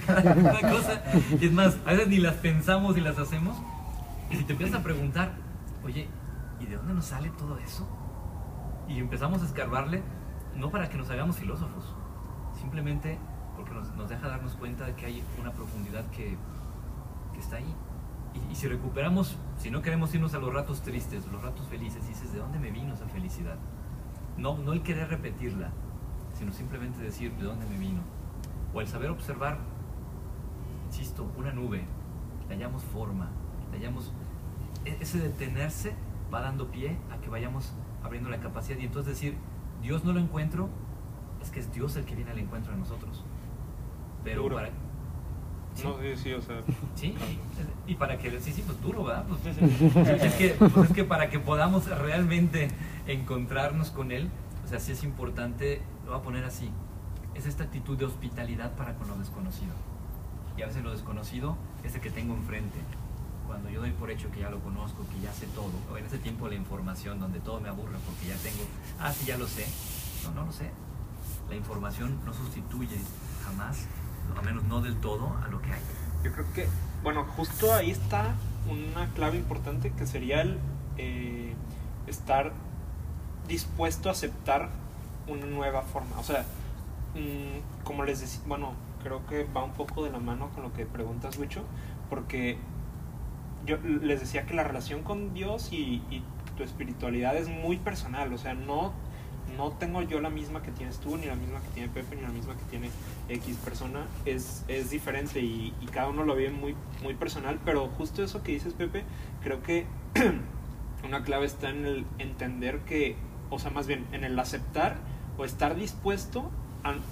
cada, 0.07 0.23
cosa. 0.70 1.03
Y 1.40 1.47
es 1.47 1.53
más, 1.53 1.77
a 1.85 1.90
veces 1.90 2.07
ni 2.07 2.18
las 2.18 2.35
pensamos 2.35 2.97
y 2.97 3.01
las 3.01 3.18
hacemos. 3.18 3.57
Y 4.31 4.37
si 4.37 4.44
te 4.44 4.53
empiezas 4.53 4.79
a 4.79 4.85
preguntar, 4.85 5.33
oye, 5.83 6.07
¿y 6.61 6.66
de 6.66 6.77
dónde 6.77 6.94
nos 6.94 7.07
sale 7.07 7.31
todo 7.31 7.59
eso? 7.59 7.88
Y 8.88 9.01
empezamos 9.01 9.42
a 9.42 9.47
escarbarle, 9.47 10.01
no 10.55 10.70
para 10.70 10.88
que 10.88 10.97
nos 10.97 11.11
hagamos 11.11 11.38
filósofos, 11.38 11.92
simplemente 12.61 13.18
porque 13.57 13.73
nos, 13.73 13.92
nos 13.97 14.09
deja 14.09 14.29
darnos 14.29 14.53
cuenta 14.55 14.87
de 14.87 14.94
que 14.94 15.07
hay 15.07 15.25
una 15.40 15.51
profundidad 15.51 16.09
que, 16.12 16.37
que 17.33 17.40
está 17.40 17.57
ahí. 17.57 17.75
Y, 18.35 18.53
y, 18.53 18.55
si 18.55 18.66
recuperamos, 18.66 19.37
si 19.59 19.70
no 19.70 19.81
queremos 19.81 20.14
irnos 20.14 20.35
a 20.35 20.38
los 20.38 20.53
ratos 20.53 20.83
tristes, 20.83 21.27
los 21.27 21.42
ratos 21.42 21.66
felices, 21.68 22.07
dices, 22.07 22.33
¿de 22.33 22.38
dónde 22.38 22.59
me 22.59 22.70
vino 22.70 22.94
esa 22.94 23.07
felicidad? 23.07 23.57
No, 24.37 24.59
no 24.59 24.73
el 24.73 24.83
querer 24.83 25.09
repetirla, 25.09 25.70
sino 26.37 26.53
simplemente 26.53 27.01
decir, 27.01 27.33
¿de 27.37 27.44
dónde 27.44 27.66
me 27.66 27.79
vino? 27.79 28.01
O 28.73 28.81
el 28.81 28.88
saber 28.88 29.11
observar, 29.11 29.59
insisto, 30.87 31.31
una 31.37 31.53
nube, 31.53 31.85
le 32.49 32.55
hallamos 32.55 32.83
forma, 32.83 33.31
le 33.70 33.79
hallamos... 33.79 34.12
Ese 34.85 35.18
detenerse 35.18 35.94
va 36.33 36.40
dando 36.40 36.70
pie 36.70 36.99
a 37.12 37.20
que 37.20 37.31
vayamos 37.31 37.73
abriendo 38.03 38.29
la 38.29 38.40
capacidad 38.40 38.79
y 38.79 38.85
entonces 38.85 39.14
decir, 39.14 39.37
Dios 39.81 40.05
no 40.05 40.12
lo 40.12 40.20
encuentro, 40.20 40.68
es 41.40 41.51
que 41.51 41.61
es 41.61 41.73
Dios 41.73 41.97
el 41.97 42.05
que 42.05 42.14
viene 42.14 42.33
al 42.33 42.38
encuentro 42.38 42.73
de 42.73 42.79
nosotros. 42.79 43.25
Pero 44.25 44.49
para, 44.49 44.70
No, 45.83 45.99
sí, 46.01 46.17
sí, 46.17 46.33
o 46.33 46.41
sea. 46.41 46.63
Sí, 46.95 47.15
y 47.87 47.95
para 47.97 48.17
que, 48.17 48.41
sí, 48.41 48.53
sí, 48.53 48.63
pues 48.65 48.81
duro, 48.81 49.05
¿verdad? 49.05 49.25
Pues, 49.27 49.59
es, 50.23 50.35
que, 50.35 50.51
pues 50.51 50.91
es 50.91 50.95
que 50.95 51.05
para 51.05 51.29
que 51.31 51.41
podamos 51.41 51.87
realmente 51.87 52.69
encontrarnos 53.07 53.91
con 53.91 54.13
Él, 54.13 54.31
o 54.65 54.69
sea, 54.69 54.79
sí 54.79 54.93
es 54.93 55.03
importante, 55.03 55.83
lo 56.05 56.13
voy 56.13 56.21
a 56.21 56.23
poner 56.23 56.45
así, 56.45 56.71
es 57.35 57.47
esta 57.47 57.65
actitud 57.65 57.99
de 57.99 58.05
hospitalidad 58.05 58.73
para 58.77 58.95
con 58.95 59.09
lo 59.09 59.17
desconocido. 59.17 59.73
Y 60.57 60.63
a 60.63 60.67
veces 60.67 60.85
lo 60.85 60.93
desconocido 60.93 61.57
es 61.83 61.95
el 61.95 62.01
que 62.01 62.11
tengo 62.11 62.35
enfrente. 62.35 62.79
Cuando 63.47 63.69
yo 63.69 63.81
doy 63.81 63.91
por 63.91 64.11
hecho 64.11 64.31
que 64.31 64.41
ya 64.41 64.51
lo 64.51 64.61
conozco, 64.61 65.05
que 65.13 65.21
ya 65.21 65.33
sé 65.33 65.47
todo, 65.49 65.73
o 65.93 65.99
en 65.99 66.07
ese 66.07 66.19
tiempo 66.19 66.49
la 66.49 66.55
información 66.55 67.19
donde 67.19 67.41
todo 67.41 67.61
me 67.61 67.69
aburre 67.69 67.99
porque 68.07 68.29
ya 68.29 68.37
tengo, 68.37 68.63
ah, 69.01 69.13
sí, 69.13 69.27
ya 69.27 69.37
lo 69.37 69.47
sé. 69.47 69.67
No, 70.25 70.31
no 70.31 70.47
lo 70.47 70.53
sé. 70.53 70.71
La 71.51 71.57
información 71.57 72.19
no 72.25 72.33
sustituye 72.33 72.97
jamás, 73.45 73.87
al 74.37 74.45
menos 74.45 74.65
no 74.65 74.81
del 74.81 74.97
todo, 74.97 75.37
a 75.45 75.49
lo 75.49 75.61
que 75.61 75.73
hay. 75.73 75.81
Yo 76.23 76.33
creo 76.33 76.47
que, 76.55 76.69
bueno, 77.03 77.25
justo 77.37 77.73
ahí 77.73 77.91
está 77.91 78.35
una 78.69 79.09
clave 79.15 79.37
importante 79.37 79.93
que 79.93 80.07
sería 80.07 80.41
el 80.41 80.59
eh, 80.97 81.55
estar 82.07 82.53
dispuesto 83.47 84.09
a 84.09 84.13
aceptar 84.13 84.71
una 85.29 85.47
nueva 85.47 85.83
forma. 85.83 86.19
O 86.19 86.23
sea, 86.23 86.45
mm, 87.15 87.85
como 87.85 88.05
les 88.05 88.21
decía, 88.21 88.41
bueno, 88.47 88.73
creo 89.03 89.27
que 89.27 89.45
va 89.45 89.65
un 89.65 89.73
poco 89.73 90.05
de 90.05 90.11
la 90.11 90.19
mano 90.19 90.51
con 90.55 90.63
lo 90.63 90.73
que 90.73 90.87
preguntas, 90.87 91.39
Wicho, 91.39 91.63
porque 92.09 92.59
yo 93.67 93.79
les 93.79 94.21
decía 94.21 94.47
que 94.47 94.55
la 94.55 94.65
relación 94.65 95.03
con 95.03 95.35
Dios 95.35 95.71
y 95.73 96.03
tu 96.57 96.63
espiritualidad 96.63 97.37
es 97.37 97.49
muy 97.49 97.79
personal, 97.79 98.33
o 98.33 98.39
sea, 98.39 98.55
no 98.55 98.93
no 99.57 99.73
tengo 99.73 100.03
yo 100.03 100.21
la 100.21 100.31
misma 100.31 100.62
que 100.62 100.71
tienes 100.71 100.99
tú, 100.99 101.17
ni 101.17 101.27
la 101.27 101.35
misma 101.35 101.61
que 101.61 101.69
tiene 101.69 101.88
Pepe, 101.88 102.17
ni 102.17 102.23
la 102.23 102.29
misma 102.29 102.55
que 102.55 102.64
tiene 102.71 102.90
X 103.29 103.57
persona, 103.64 104.07
es, 104.25 104.64
es 104.69 104.90
diferente 104.90 105.40
y, 105.40 105.73
cada 105.93 106.09
uno 106.09 106.25
lo 106.25 106.35
ve 106.35 106.51
muy, 106.51 106.75
muy 107.03 107.14
personal, 107.14 107.61
pero 107.64 107.88
justo 107.88 108.23
eso 108.23 108.43
que 108.43 108.53
dices 108.53 108.75
Pepe, 108.75 109.05
creo 109.43 109.62
que 109.62 109.87
una 111.05 111.23
clave 111.23 111.47
está 111.47 111.71
en 111.71 111.87
el 111.87 112.07
entender 112.19 112.81
que, 112.81 113.17
o 113.51 113.59
sea, 113.59 113.71
más 113.71 113.87
bien 113.87 114.07
en 114.12 114.25
el 114.25 114.38
aceptar 114.38 114.97
o 115.38 115.45
estar 115.45 115.77
dispuesto 115.77 116.51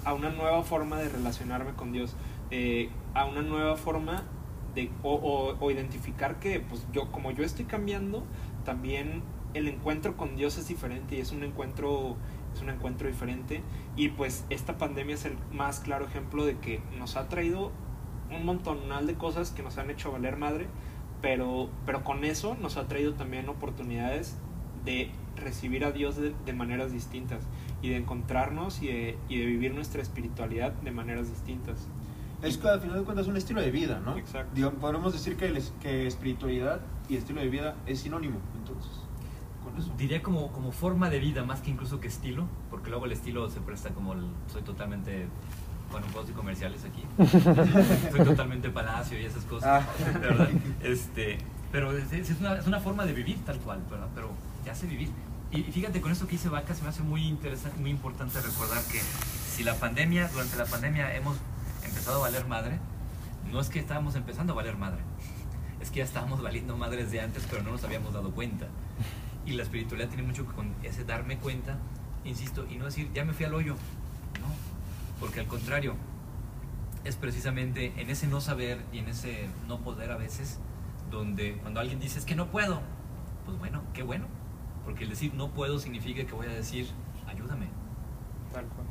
a, 0.05 0.13
una 0.13 0.29
nueva 0.29 0.63
forma 0.63 0.97
de 0.97 1.09
relacionarme 1.09 1.73
con 1.73 1.91
Dios, 1.91 2.15
eh, 2.51 2.89
a 3.13 3.25
una 3.25 3.41
nueva 3.41 3.77
forma 3.77 4.23
de, 4.75 4.91
o, 5.01 5.55
o 5.59 5.71
identificar 5.71 6.39
que, 6.39 6.59
pues 6.59 6.85
yo, 6.91 7.11
como 7.11 7.31
yo 7.31 7.43
estoy 7.43 7.65
cambiando, 7.65 8.23
también 8.65 9.23
el 9.53 9.67
encuentro 9.67 10.17
con 10.17 10.35
Dios 10.35 10.57
es 10.57 10.67
diferente 10.67 11.15
y 11.15 11.19
es 11.19 11.31
un 11.31 11.43
encuentro 11.43 12.15
es 12.53 12.61
un 12.61 12.69
encuentro 12.69 13.07
diferente 13.07 13.61
y 13.95 14.09
pues 14.09 14.45
esta 14.49 14.77
pandemia 14.77 15.15
es 15.15 15.25
el 15.25 15.37
más 15.51 15.79
claro 15.79 16.05
ejemplo 16.05 16.45
de 16.45 16.57
que 16.57 16.81
nos 16.97 17.15
ha 17.15 17.27
traído 17.27 17.71
un 18.31 18.45
montonal 18.45 19.07
de 19.07 19.15
cosas 19.15 19.51
que 19.51 19.63
nos 19.63 19.77
han 19.77 19.89
hecho 19.89 20.11
valer 20.11 20.37
madre, 20.37 20.67
pero, 21.21 21.69
pero 21.85 22.03
con 22.03 22.23
eso 22.23 22.55
nos 22.59 22.77
ha 22.77 22.87
traído 22.87 23.13
también 23.13 23.49
oportunidades 23.49 24.37
de 24.85 25.11
recibir 25.35 25.85
a 25.85 25.91
Dios 25.91 26.17
de, 26.17 26.53
maneras 26.53 26.91
distintas 26.91 27.43
y 27.81 27.89
de 27.89 27.97
encontrarnos 27.97 28.81
y 28.81 28.87
de, 28.87 29.17
y 29.29 29.39
de, 29.39 29.45
vivir 29.45 29.73
nuestra 29.73 30.01
espiritualidad 30.01 30.73
de 30.73 30.91
maneras 30.91 31.29
distintas. 31.29 31.87
Es 32.41 32.57
que 32.57 32.67
al 32.67 32.81
final 32.81 32.99
de 32.99 33.05
cuentas 33.05 33.25
es 33.25 33.29
un 33.29 33.37
estilo 33.37 33.61
de 33.61 33.71
vida, 33.71 34.01
¿no? 34.03 34.17
Exacto. 34.17 34.71
podemos 34.81 35.13
decir 35.13 35.37
que, 35.37 35.61
que 35.81 36.07
espiritualidad 36.07 36.81
y 37.07 37.15
estilo 37.15 37.39
de 37.39 37.47
vida 37.47 37.75
es 37.85 38.01
sinónimo, 38.01 38.39
entonces 38.57 39.02
diría 39.97 40.21
como, 40.21 40.51
como 40.51 40.71
forma 40.71 41.09
de 41.09 41.19
vida 41.19 41.43
más 41.43 41.61
que 41.61 41.71
incluso 41.71 41.99
que 41.99 42.07
estilo, 42.07 42.47
porque 42.69 42.89
luego 42.89 43.05
el 43.05 43.11
estilo 43.11 43.49
se 43.49 43.61
presta 43.61 43.89
como 43.89 44.15
soy 44.47 44.61
totalmente 44.61 45.27
bueno, 45.93 46.07
puedo 46.07 46.21
decir 46.21 46.35
comerciales 46.35 46.81
aquí. 46.85 47.03
soy 48.11 48.25
totalmente 48.25 48.69
palacio 48.69 49.19
y 49.19 49.25
esas 49.25 49.43
cosas, 49.45 49.83
ah. 49.83 50.03
¿verdad? 50.19 50.49
Este, 50.81 51.37
pero 51.71 51.95
es, 51.95 52.11
una, 52.39 52.55
es, 52.57 52.67
una, 52.67 52.79
forma 52.79 53.05
de 53.05 53.13
vivir 53.13 53.37
tal 53.45 53.59
cual, 53.59 53.79
¿verdad? 53.89 54.07
Pero 54.15 54.31
te 54.63 54.71
hace 54.71 54.87
vivir. 54.87 55.09
Y 55.51 55.61
fíjate, 55.61 56.01
con 56.01 56.11
esto 56.11 56.27
que 56.27 56.35
hice 56.35 56.49
Vaca 56.49 56.73
se 56.73 56.81
me 56.81 56.89
hace 56.89 57.03
muy 57.03 57.27
interesante, 57.27 57.79
muy 57.79 57.91
importante 57.91 58.41
recordar 58.41 58.83
que 58.85 58.99
si 58.99 59.63
la 59.63 59.75
pandemia, 59.75 60.27
durante 60.29 60.57
la 60.57 60.65
pandemia 60.65 61.15
hemos 61.15 61.37
empezado 61.85 62.17
a 62.17 62.21
valer 62.21 62.47
madre, 62.47 62.79
no 63.51 63.59
es 63.59 63.69
que 63.69 63.77
estábamos 63.77 64.15
empezando 64.15 64.53
a 64.53 64.55
valer 64.55 64.77
madre, 64.77 65.01
es 65.79 65.91
que 65.91 65.99
ya 65.99 66.05
estábamos 66.05 66.41
valiendo 66.41 66.75
madres 66.75 67.11
de 67.11 67.21
antes, 67.21 67.45
pero 67.47 67.61
no 67.61 67.69
nos 67.69 67.83
habíamos 67.83 68.13
dado 68.13 68.31
cuenta. 68.31 68.67
Y 69.45 69.53
la 69.53 69.63
espiritualidad 69.63 70.09
tiene 70.09 70.23
mucho 70.23 70.47
que 70.47 70.53
con 70.53 70.73
ese 70.83 71.03
darme 71.03 71.37
cuenta, 71.37 71.77
insisto, 72.23 72.65
y 72.69 72.77
no 72.77 72.85
decir, 72.85 73.09
ya 73.13 73.25
me 73.25 73.33
fui 73.33 73.45
al 73.45 73.53
hoyo. 73.53 73.73
No, 73.73 74.47
porque 75.19 75.39
al 75.39 75.47
contrario, 75.47 75.95
es 77.03 77.15
precisamente 77.15 77.93
en 77.97 78.09
ese 78.09 78.27
no 78.27 78.41
saber 78.41 78.79
y 78.91 78.99
en 78.99 79.09
ese 79.09 79.49
no 79.67 79.79
poder 79.79 80.11
a 80.11 80.17
veces, 80.17 80.59
donde 81.11 81.55
cuando 81.57 81.79
alguien 81.79 81.99
dice, 81.99 82.19
es 82.19 82.25
que 82.25 82.35
no 82.35 82.47
puedo, 82.47 82.81
pues 83.45 83.57
bueno, 83.59 83.81
qué 83.93 84.03
bueno. 84.03 84.25
Porque 84.85 85.03
el 85.03 85.09
decir 85.09 85.33
no 85.33 85.49
puedo 85.51 85.79
significa 85.79 86.25
que 86.25 86.33
voy 86.33 86.47
a 86.47 86.53
decir, 86.53 86.87
ayúdame. 87.27 87.67
Tal 88.53 88.65
cual. 88.65 88.87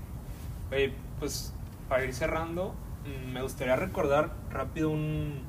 Oye, 0.70 0.94
pues 1.18 1.52
para 1.88 2.04
ir 2.04 2.14
cerrando, 2.14 2.74
mm, 3.04 3.32
me 3.32 3.42
gustaría 3.42 3.76
recordar 3.76 4.34
rápido 4.50 4.90
un, 4.90 5.42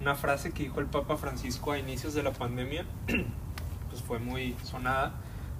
una 0.00 0.14
frase 0.14 0.52
que 0.52 0.64
dijo 0.64 0.80
el 0.80 0.86
Papa 0.86 1.16
Francisco 1.16 1.72
a 1.72 1.78
inicios 1.78 2.14
de 2.14 2.22
la 2.22 2.32
pandemia. 2.32 2.84
pues 3.90 4.02
fue 4.02 4.18
muy 4.18 4.56
sonada, 4.62 5.12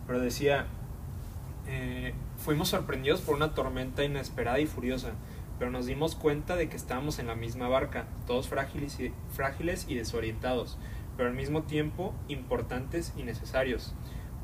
pero 0.06 0.20
decía, 0.20 0.66
eh, 1.66 2.14
fuimos 2.38 2.68
sorprendidos 2.68 3.20
por 3.20 3.34
una 3.34 3.54
tormenta 3.54 4.02
inesperada 4.02 4.60
y 4.60 4.66
furiosa, 4.66 5.12
pero 5.58 5.70
nos 5.70 5.86
dimos 5.86 6.14
cuenta 6.14 6.56
de 6.56 6.68
que 6.68 6.76
estábamos 6.76 7.18
en 7.18 7.26
la 7.26 7.34
misma 7.34 7.68
barca, 7.68 8.06
todos 8.26 8.48
frágiles 8.48 8.98
y, 8.98 9.12
frágiles 9.32 9.86
y 9.88 9.94
desorientados, 9.94 10.78
pero 11.16 11.28
al 11.28 11.34
mismo 11.34 11.64
tiempo 11.64 12.14
importantes 12.28 13.12
y 13.16 13.24
necesarios, 13.24 13.94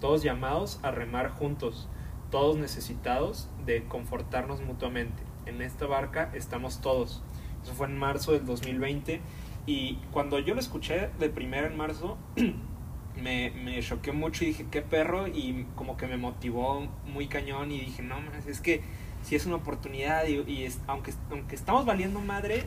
todos 0.00 0.22
llamados 0.22 0.78
a 0.82 0.90
remar 0.90 1.30
juntos, 1.30 1.88
todos 2.30 2.58
necesitados 2.58 3.48
de 3.64 3.84
confortarnos 3.84 4.60
mutuamente. 4.60 5.22
En 5.46 5.62
esta 5.62 5.86
barca 5.86 6.30
estamos 6.34 6.80
todos. 6.80 7.22
Eso 7.62 7.72
fue 7.72 7.86
en 7.86 7.98
marzo 7.98 8.32
del 8.32 8.44
2020 8.44 9.20
y 9.64 9.94
cuando 10.12 10.38
yo 10.38 10.54
lo 10.54 10.60
escuché 10.60 11.08
de 11.18 11.30
primero 11.30 11.66
en 11.66 11.76
marzo, 11.76 12.18
me, 13.20 13.50
me 13.50 13.80
choqué 13.82 14.12
mucho 14.12 14.44
y 14.44 14.48
dije, 14.48 14.66
qué 14.70 14.82
perro, 14.82 15.26
y 15.28 15.66
como 15.74 15.96
que 15.96 16.06
me 16.06 16.16
motivó 16.16 16.86
muy 17.06 17.26
cañón 17.28 17.72
y 17.72 17.80
dije, 17.80 18.02
no, 18.02 18.16
es 18.46 18.60
que 18.60 18.82
si 19.22 19.34
es 19.34 19.44
una 19.44 19.56
oportunidad 19.56 20.24
y, 20.26 20.68
aunque, 20.86 21.12
aunque 21.30 21.56
estamos 21.56 21.84
valiendo 21.84 22.20
madre, 22.20 22.64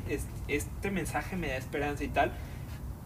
este 0.49 0.91
mensaje 0.91 1.37
me 1.37 1.47
da 1.47 1.55
esperanza 1.55 2.03
y 2.03 2.09
tal, 2.09 2.33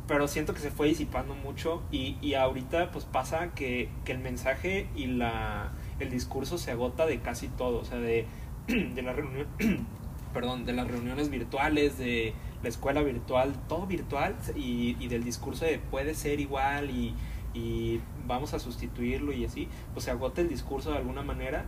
pero 0.08 0.27
siento 0.27 0.53
que 0.53 0.60
se 0.60 0.71
fue 0.71 0.88
disipando 0.88 1.36
mucho 1.36 1.84
y, 1.91 2.17
y 2.21 2.34
ahorita 2.34 2.91
pues 2.91 3.06
pasa 3.06 3.51
que, 3.53 3.89
que, 4.06 4.12
el 4.12 4.19
mensaje 4.19 4.88
y 4.95 5.06
la, 5.06 5.71
el 5.99 6.10
discurso 6.10 6.58
se 6.58 6.71
agota 6.71 7.06
de 7.06 7.19
casi 7.19 7.47
todo, 7.47 7.82
o 7.82 7.86
sea, 7.86 7.99
de, 7.99 8.25
de 8.67 9.01
la 9.01 9.13
reunión, 9.13 9.47
perdón, 10.34 10.65
de 10.65 10.73
las 10.73 10.88
reuniones 10.88 11.29
virtuales, 11.29 11.99
de 11.99 12.34
la 12.63 12.69
escuela 12.69 13.03
virtual, 13.03 13.53
todo 13.67 13.86
virtual 13.86 14.36
y, 14.56 14.97
y 14.99 15.10
del 15.10 15.23
discurso 15.23 15.65
de 15.65 15.77
puede 15.77 16.15
ser 16.15 16.39
igual 16.39 16.89
y 16.89 17.13
y 17.54 18.02
vamos 18.28 18.54
a 18.54 18.60
sustituirlo 18.60 19.32
y 19.34 19.46
así, 19.46 19.68
pues 19.94 20.06
se 20.06 20.12
agota 20.12 20.42
el 20.42 20.50
discurso 20.50 20.92
de 20.92 20.98
alguna 20.98 21.24
manera 21.24 21.66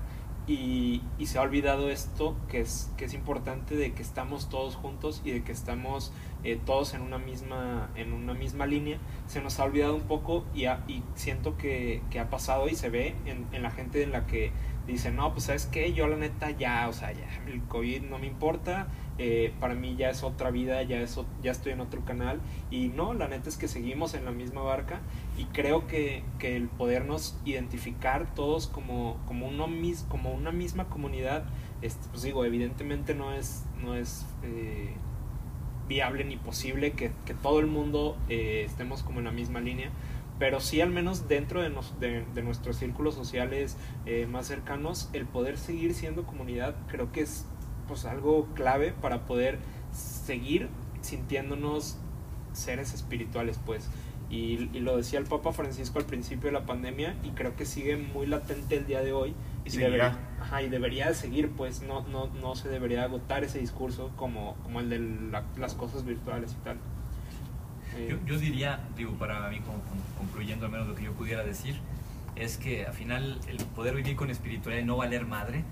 y, 0.48 1.02
y, 1.18 1.26
se 1.26 1.40
ha 1.40 1.42
olvidado 1.42 1.90
esto 1.90 2.36
que 2.50 2.62
es, 2.62 2.92
que 2.98 3.06
es 3.06 3.16
importante 3.16 3.76
de 3.76 3.94
que 3.94 4.04
estamos 4.04 4.48
todos 4.48 4.76
juntos 4.76 5.22
y 5.26 5.32
de 5.32 5.44
que 5.44 5.52
estamos 5.52 6.12
eh, 6.44 6.60
todos 6.64 6.94
en 6.94 7.02
una, 7.02 7.18
misma, 7.18 7.90
en 7.96 8.14
una 8.14 8.36
misma 8.36 8.68
línea. 8.68 9.00
Se 9.26 9.42
nos 9.42 9.60
ha 9.60 9.64
olvidado 9.64 9.96
un 9.96 10.04
poco 10.04 10.46
y, 10.54 10.66
y 10.66 11.04
siento 11.16 11.58
que, 11.58 12.04
que, 12.12 12.20
ha 12.20 12.30
pasado 12.30 12.70
y 12.70 12.76
se 12.76 12.90
ve 12.90 13.16
en, 13.26 13.48
en 13.54 13.64
la 13.64 13.72
gente 13.72 14.04
en 14.04 14.12
la 14.12 14.28
que 14.28 14.52
dice, 14.86 15.10
no, 15.12 15.32
pues 15.32 15.46
sabes 15.46 15.66
qué, 15.66 15.94
yo 15.94 16.08
la 16.08 16.16
neta 16.16 16.52
ya, 16.52 16.88
o 16.90 16.94
sea, 16.94 17.12
ya 17.12 17.28
el 17.48 17.64
COVID 17.64 18.04
no 18.04 18.20
me 18.20 18.28
importa, 18.28 18.88
eh, 19.18 19.54
para 19.62 19.76
mí 19.76 19.96
ya 19.96 20.10
es 20.10 20.24
otra 20.24 20.52
vida, 20.52 20.84
ya, 20.84 21.00
es, 21.00 21.18
ya 21.42 21.52
estoy 21.52 21.72
en 21.72 21.80
otro 21.80 22.04
canal. 22.04 22.40
Y 22.70 22.90
no, 22.90 23.14
la 23.14 23.28
neta 23.28 23.48
es 23.48 23.58
que 23.58 23.68
seguimos 23.68 24.14
en 24.14 24.26
la 24.26 24.32
misma 24.32 24.62
barca. 24.62 25.00
Y 25.38 25.46
creo 25.46 25.88
que, 25.88 26.24
que 26.40 26.56
el 26.56 26.68
podernos 26.68 27.40
identificar 27.46 28.34
todos 28.36 28.68
como, 28.68 29.18
como, 29.26 29.48
uno 29.48 29.68
mis, 29.68 30.04
como 30.04 30.34
una 30.34 30.52
misma 30.52 30.90
comunidad, 30.90 31.46
este, 31.82 32.08
pues 32.10 32.24
digo, 32.24 32.44
evidentemente 32.44 33.16
no 33.16 33.32
es, 33.34 33.66
no 33.82 33.96
es 33.96 34.26
eh, 34.44 34.94
viable 35.88 36.26
ni 36.26 36.36
posible 36.36 36.92
que, 36.92 37.12
que 37.26 37.34
todo 37.34 37.60
el 37.60 37.68
mundo 37.68 38.18
eh, 38.28 38.64
estemos 38.66 39.04
como 39.04 39.20
en 39.20 39.26
la 39.26 39.32
misma 39.32 39.62
línea, 39.62 39.92
pero 40.40 40.60
sí 40.60 40.82
al 40.82 40.90
menos 40.90 41.30
dentro 41.30 41.62
de, 41.62 41.70
nos, 41.70 41.98
de, 42.02 42.26
de, 42.34 42.44
nuestros 42.44 42.76
círculos 42.76 43.16
sociales 43.16 43.78
más 44.30 44.48
cercanos, 44.48 45.10
el 45.14 45.26
poder 45.26 45.58
seguir 45.58 45.94
siendo 45.94 46.26
comunidad 46.26 46.76
creo 46.90 47.14
que 47.14 47.22
es 47.22 47.46
pues 47.88 48.06
algo 48.06 48.48
clave 48.56 48.94
para 49.02 49.26
poder 49.26 49.60
seguir 49.92 50.70
sintiéndonos 51.02 51.98
seres 52.54 52.94
espirituales, 52.94 53.60
pues. 53.66 53.90
Y, 54.30 54.70
y, 54.74 54.80
lo 54.80 54.98
decía 54.98 55.20
el 55.20 55.26
Papa 55.26 55.54
Francisco 55.54 56.00
al 56.00 56.06
principio 56.06 56.48
de 56.48 56.52
la 56.54 56.66
pandemia 56.66 57.16
y 57.24 57.30
creo 57.32 57.56
que 57.56 57.64
sigue 57.66 57.96
muy 57.96 58.26
latente 58.26 58.76
el 58.78 58.88
día 58.88 59.02
de 59.02 59.14
hoy. 59.14 59.36
Y, 59.66 59.70
seguirá. 59.70 60.18
ajá, 60.42 60.62
y 60.64 60.70
debería 60.70 61.14
seguir, 61.14 61.52
pues 61.52 61.82
no, 61.84 62.02
no, 62.08 62.28
no 62.42 62.56
se 62.56 62.70
debería 62.70 63.04
agotar 63.04 63.44
ese 63.44 63.60
discurso 63.60 64.12
como, 64.16 64.56
como 64.64 64.80
el 64.80 64.90
de 64.90 65.00
la- 65.00 65.44
las 65.58 65.76
cosas 65.76 66.06
virtuales 66.06 66.54
y 66.60 66.64
tal. 66.64 66.78
Eh, 67.98 68.08
Yo, 68.10 68.18
yo 68.26 68.40
diría, 68.40 68.80
digo, 68.98 69.12
para 69.14 69.48
mí, 69.50 69.60
como- 69.60 69.80
como 69.82 70.02
concluyendo 70.18 70.66
al 70.66 70.72
menos 70.72 70.88
lo 70.88 70.96
que 70.96 71.04
yo 71.04 71.14
pudiera 71.14 71.44
decir, 71.44 71.80
es 72.36 72.58
que 72.58 72.86
al 72.86 72.94
final 72.94 73.40
el 73.48 73.58
poder 73.58 73.96
vivir 73.96 74.16
con 74.16 74.30
espiritualidad 74.32 74.84
y 74.84 74.86
no 74.86 74.98
valer 74.98 75.26
madre 75.26 75.64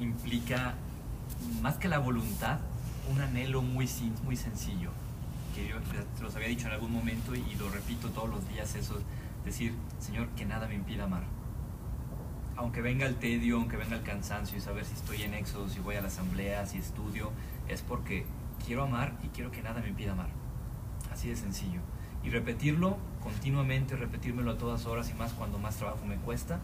implica, 0.00 0.74
más 1.62 1.76
que 1.76 1.88
la 1.88 1.98
voluntad, 1.98 2.58
un 3.10 3.20
anhelo 3.20 3.62
muy, 3.62 3.88
muy 4.24 4.36
sencillo. 4.36 4.90
Que 5.54 5.68
yo 5.68 5.76
te 6.16 6.22
los 6.22 6.34
había 6.36 6.48
dicho 6.48 6.66
en 6.66 6.74
algún 6.74 6.92
momento 6.92 7.34
y, 7.34 7.54
lo 7.58 7.70
repito 7.70 8.10
todos 8.10 8.28
los 8.28 8.48
días, 8.48 8.74
eso, 8.74 8.98
decir, 9.44 9.74
Señor, 9.98 10.28
que 10.30 10.44
nada 10.44 10.68
me 10.68 10.74
impida 10.74 11.04
amar. 11.04 11.24
Aunque 12.56 12.80
venga 12.80 13.06
el 13.06 13.16
tedio, 13.16 13.56
aunque 13.56 13.76
venga 13.76 13.96
el 13.96 14.02
cansancio 14.02 14.56
y 14.56 14.60
saber 14.60 14.84
si 14.84 14.94
estoy 14.94 15.22
en 15.22 15.34
éxodo, 15.34 15.68
si 15.68 15.78
voy 15.80 15.96
a 15.96 16.00
la 16.00 16.08
asamblea, 16.08 16.66
si 16.66 16.78
estudio, 16.78 17.30
es 17.68 17.82
porque 17.82 18.26
quiero 18.64 18.82
amar 18.82 19.18
y 19.22 19.28
quiero 19.28 19.50
que 19.50 19.62
nada 19.62 19.80
me 19.80 19.88
impida 19.88 20.12
amar. 20.12 20.30
Así 21.12 21.28
de 21.28 21.36
sencillo. 21.36 21.80
Y 22.24 22.30
repetirlo 22.30 22.98
continuamente, 23.22 23.96
repetírmelo 23.96 24.52
a 24.52 24.58
todas 24.58 24.86
horas 24.86 25.10
y 25.10 25.14
más 25.14 25.32
cuando 25.32 25.58
más 25.58 25.76
trabajo 25.76 26.04
me 26.06 26.16
cuesta, 26.16 26.60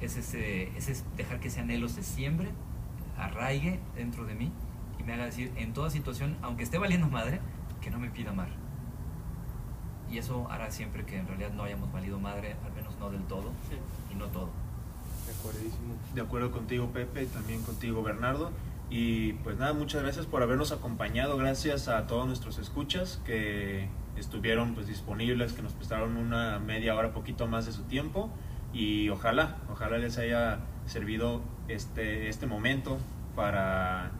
es, 0.00 0.16
ese, 0.16 0.76
es 0.76 1.04
dejar 1.16 1.40
que 1.40 1.48
ese 1.48 1.60
anhelo 1.60 1.88
se 1.88 2.02
siembre, 2.02 2.50
arraigue 3.20 3.80
dentro 3.94 4.24
de 4.24 4.34
mí 4.34 4.52
y 4.98 5.02
me 5.02 5.14
haga 5.14 5.26
decir 5.26 5.52
en 5.56 5.72
toda 5.72 5.90
situación, 5.90 6.36
aunque 6.42 6.62
esté 6.62 6.78
valiendo 6.78 7.08
madre, 7.08 7.40
que 7.80 7.90
no 7.90 7.98
me 7.98 8.10
pida 8.10 8.30
amar. 8.30 8.48
Y 10.10 10.18
eso 10.18 10.50
hará 10.50 10.70
siempre 10.70 11.04
que 11.04 11.18
en 11.18 11.26
realidad 11.26 11.52
no 11.52 11.62
hayamos 11.62 11.92
valido 11.92 12.18
madre, 12.18 12.56
al 12.64 12.72
menos 12.72 12.96
no 12.98 13.10
del 13.10 13.22
todo 13.22 13.52
sí, 13.68 13.76
y 14.12 14.16
no 14.16 14.26
todo. 14.26 14.50
de 15.26 15.32
acuerdísimo. 15.32 15.94
De 16.14 16.20
acuerdo 16.20 16.50
contigo, 16.50 16.88
Pepe, 16.88 17.22
y 17.22 17.26
también 17.26 17.62
contigo, 17.62 18.02
Bernardo. 18.02 18.50
Y 18.90 19.34
pues 19.34 19.56
nada, 19.56 19.72
muchas 19.72 20.02
gracias 20.02 20.26
por 20.26 20.42
habernos 20.42 20.72
acompañado. 20.72 21.36
Gracias 21.36 21.86
a 21.86 22.08
todos 22.08 22.26
nuestros 22.26 22.58
escuchas 22.58 23.20
que 23.24 23.88
estuvieron 24.16 24.74
pues 24.74 24.88
disponibles, 24.88 25.52
que 25.52 25.62
nos 25.62 25.72
prestaron 25.74 26.16
una 26.16 26.58
media 26.58 26.96
hora, 26.96 27.12
poquito 27.12 27.46
más 27.46 27.66
de 27.66 27.72
su 27.72 27.84
tiempo. 27.84 28.30
Y 28.72 29.08
ojalá, 29.08 29.56
ojalá 29.70 29.98
les 29.98 30.16
haya 30.18 30.58
servido 30.86 31.42
este, 31.68 32.28
este 32.28 32.46
momento 32.46 32.98
para, 33.36 34.10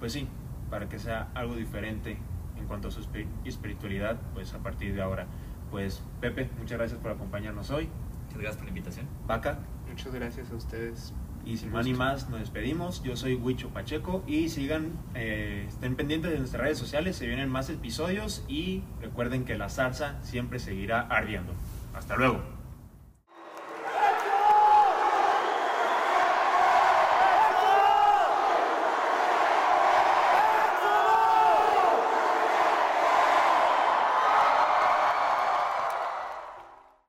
pues 0.00 0.12
sí, 0.12 0.28
para 0.70 0.88
que 0.88 0.98
sea 0.98 1.28
algo 1.34 1.54
diferente 1.56 2.18
en 2.58 2.66
cuanto 2.66 2.88
a 2.88 2.90
su 2.90 3.00
espi- 3.02 3.26
espiritualidad, 3.44 4.18
pues 4.34 4.54
a 4.54 4.58
partir 4.58 4.94
de 4.94 5.02
ahora. 5.02 5.26
Pues 5.70 6.02
Pepe, 6.20 6.50
muchas 6.58 6.78
gracias 6.78 7.00
por 7.00 7.10
acompañarnos 7.12 7.70
hoy. 7.70 7.88
Muchas 8.26 8.38
gracias 8.40 8.56
por 8.56 8.64
la 8.64 8.68
invitación. 8.70 9.06
Vaca, 9.26 9.58
Muchas 9.88 10.12
gracias 10.14 10.50
a 10.50 10.54
ustedes. 10.56 11.12
y 11.44 11.56
sin 11.58 11.70
más 11.72 11.84
ni 11.84 11.92
más, 11.92 12.28
nos 12.30 12.40
despedimos. 12.40 13.02
Yo 13.02 13.16
soy 13.16 13.34
Huicho 13.34 13.68
Pacheco 13.70 14.22
y 14.26 14.48
sigan, 14.48 14.92
eh, 15.14 15.66
estén 15.68 15.96
pendientes 15.96 16.30
de 16.30 16.38
nuestras 16.38 16.62
redes 16.62 16.78
sociales, 16.78 17.16
se 17.16 17.26
vienen 17.26 17.48
más 17.50 17.68
episodios 17.68 18.44
y 18.48 18.82
recuerden 19.00 19.44
que 19.44 19.56
la 19.58 19.68
salsa 19.68 20.18
siempre 20.22 20.58
seguirá 20.60 21.00
ardiendo. 21.02 21.52
Hasta 21.94 22.16
luego. 22.16 22.40